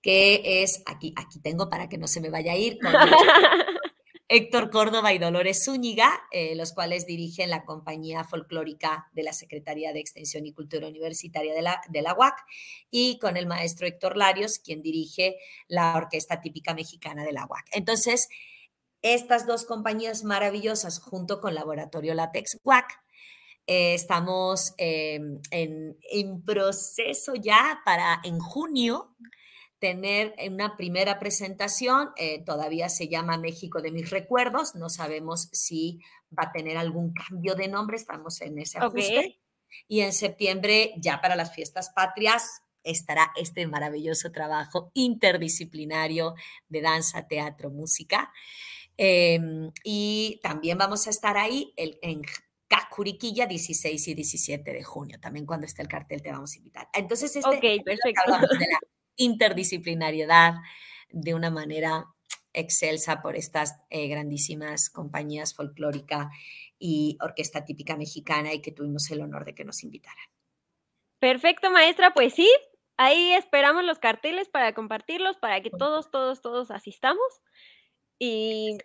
[0.02, 2.78] que es, aquí, aquí tengo para que no se me vaya a ir,
[4.28, 9.92] Héctor Córdoba y Dolores Zúñiga, eh, los cuales dirigen la compañía folclórica de la Secretaría
[9.92, 11.62] de Extensión y Cultura Universitaria de
[12.02, 12.34] la, UAC,
[12.90, 15.36] y con el maestro Héctor Larios, quien dirige
[15.68, 17.66] la Orquesta Típica Mexicana de la UAC.
[17.70, 18.28] Entonces,
[19.00, 23.00] estas dos compañías maravillosas, junto con Laboratorio Latex UAC,
[23.68, 29.14] eh, estamos em, en proceso ya para en junio
[29.78, 36.00] tener una primera presentación, eh, todavía se llama México de mis recuerdos, no sabemos si
[36.36, 39.38] va a tener algún cambio de nombre, estamos en ese ajuste.
[39.88, 46.34] Y en septiembre, ya para las fiestas patrias, estará este maravilloso trabajo interdisciplinario
[46.68, 48.32] de danza, teatro, música.
[48.96, 52.22] Em, y también vamos a estar ahí en
[52.68, 55.18] Cacuriquilla 16 y 17 de junio.
[55.20, 56.88] También cuando esté el cartel te vamos a invitar.
[56.94, 58.22] Entonces, este, okay, perfecto
[59.16, 60.54] interdisciplinariedad
[61.10, 62.06] de una manera
[62.52, 66.30] excelsa por estas eh, grandísimas compañías folclórica
[66.78, 70.24] y orquesta típica mexicana y que tuvimos el honor de que nos invitaran.
[71.18, 72.50] Perfecto, maestra, pues sí,
[72.96, 77.26] ahí esperamos los carteles para compartirlos, para que todos, todos, todos asistamos
[78.18, 78.78] y,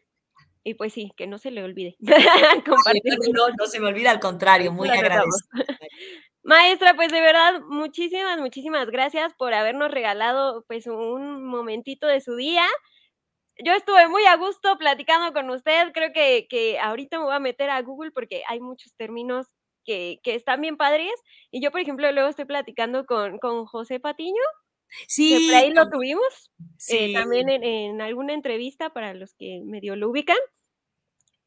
[0.63, 1.95] y pues sí, que no se le olvide.
[3.33, 5.31] no, no, se me olvida, al contrario, muy agradecido.
[6.43, 12.35] Maestra, pues de verdad, muchísimas, muchísimas gracias por habernos regalado pues un momentito de su
[12.35, 12.65] día.
[13.63, 17.39] Yo estuve muy a gusto platicando con usted, creo que, que ahorita me voy a
[17.39, 19.47] meter a Google porque hay muchos términos
[19.85, 21.13] que, que están bien padres.
[21.51, 24.41] Y yo, por ejemplo, luego estoy platicando con, con José Patiño,
[25.07, 25.29] Sí.
[25.29, 26.51] Que por ahí lo tuvimos.
[26.89, 30.37] Eh, también en, en, alguna entrevista para los que medio lo ubican.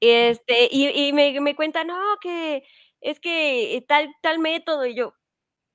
[0.00, 2.62] Este, y, y me, me cuenta, no, que
[3.04, 5.14] es que eh, tal, tal método, y yo,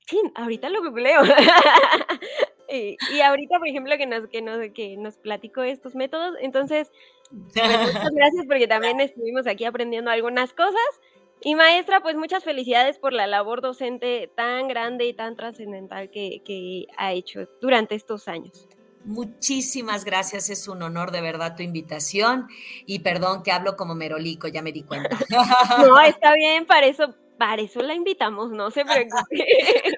[0.08, 1.22] sí, ahorita lo googleo.
[2.70, 6.92] y, y, ahorita, por ejemplo, que nos, que, nos, que nos platicó estos métodos, entonces,
[7.30, 11.00] pues, muchas gracias porque también estuvimos aquí aprendiendo algunas cosas.
[11.42, 16.42] Y maestra, pues muchas felicidades por la labor docente tan grande y tan trascendental que,
[16.44, 18.68] que ha hecho durante estos años.
[19.06, 22.48] Muchísimas gracias, es un honor de verdad tu invitación
[22.86, 25.18] y perdón que hablo como merolico, ya me di cuenta.
[25.80, 29.46] No, está bien, para eso, para eso la invitamos, no se preocupe.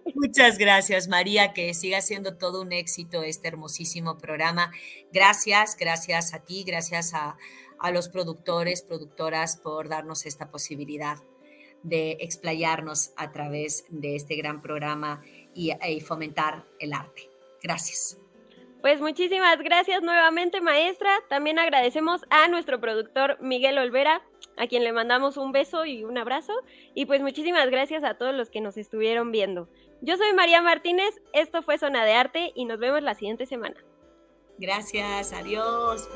[0.16, 4.72] Muchas gracias, María, que siga siendo todo un éxito este hermosísimo programa.
[5.12, 7.38] Gracias, gracias a ti, gracias a,
[7.80, 11.18] a los productores, productoras por darnos esta posibilidad
[11.84, 15.24] de explayarnos a través de este gran programa
[15.56, 17.30] y, y fomentar el arte.
[17.64, 18.21] Gracias.
[18.82, 21.12] Pues muchísimas gracias nuevamente, maestra.
[21.30, 24.24] También agradecemos a nuestro productor Miguel Olvera,
[24.58, 26.54] a quien le mandamos un beso y un abrazo.
[26.96, 29.70] Y pues muchísimas gracias a todos los que nos estuvieron viendo.
[30.02, 33.76] Yo soy María Martínez, esto fue Zona de Arte y nos vemos la siguiente semana.
[34.58, 36.10] Gracias, adiós.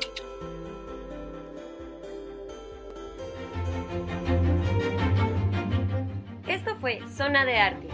[6.48, 7.88] Esto fue Zona de Arte.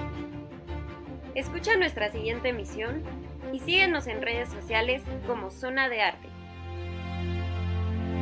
[1.35, 3.22] Escucha nuestra siguiente emisión
[3.53, 6.32] y síguenos en redes sociales como Zona de Arte.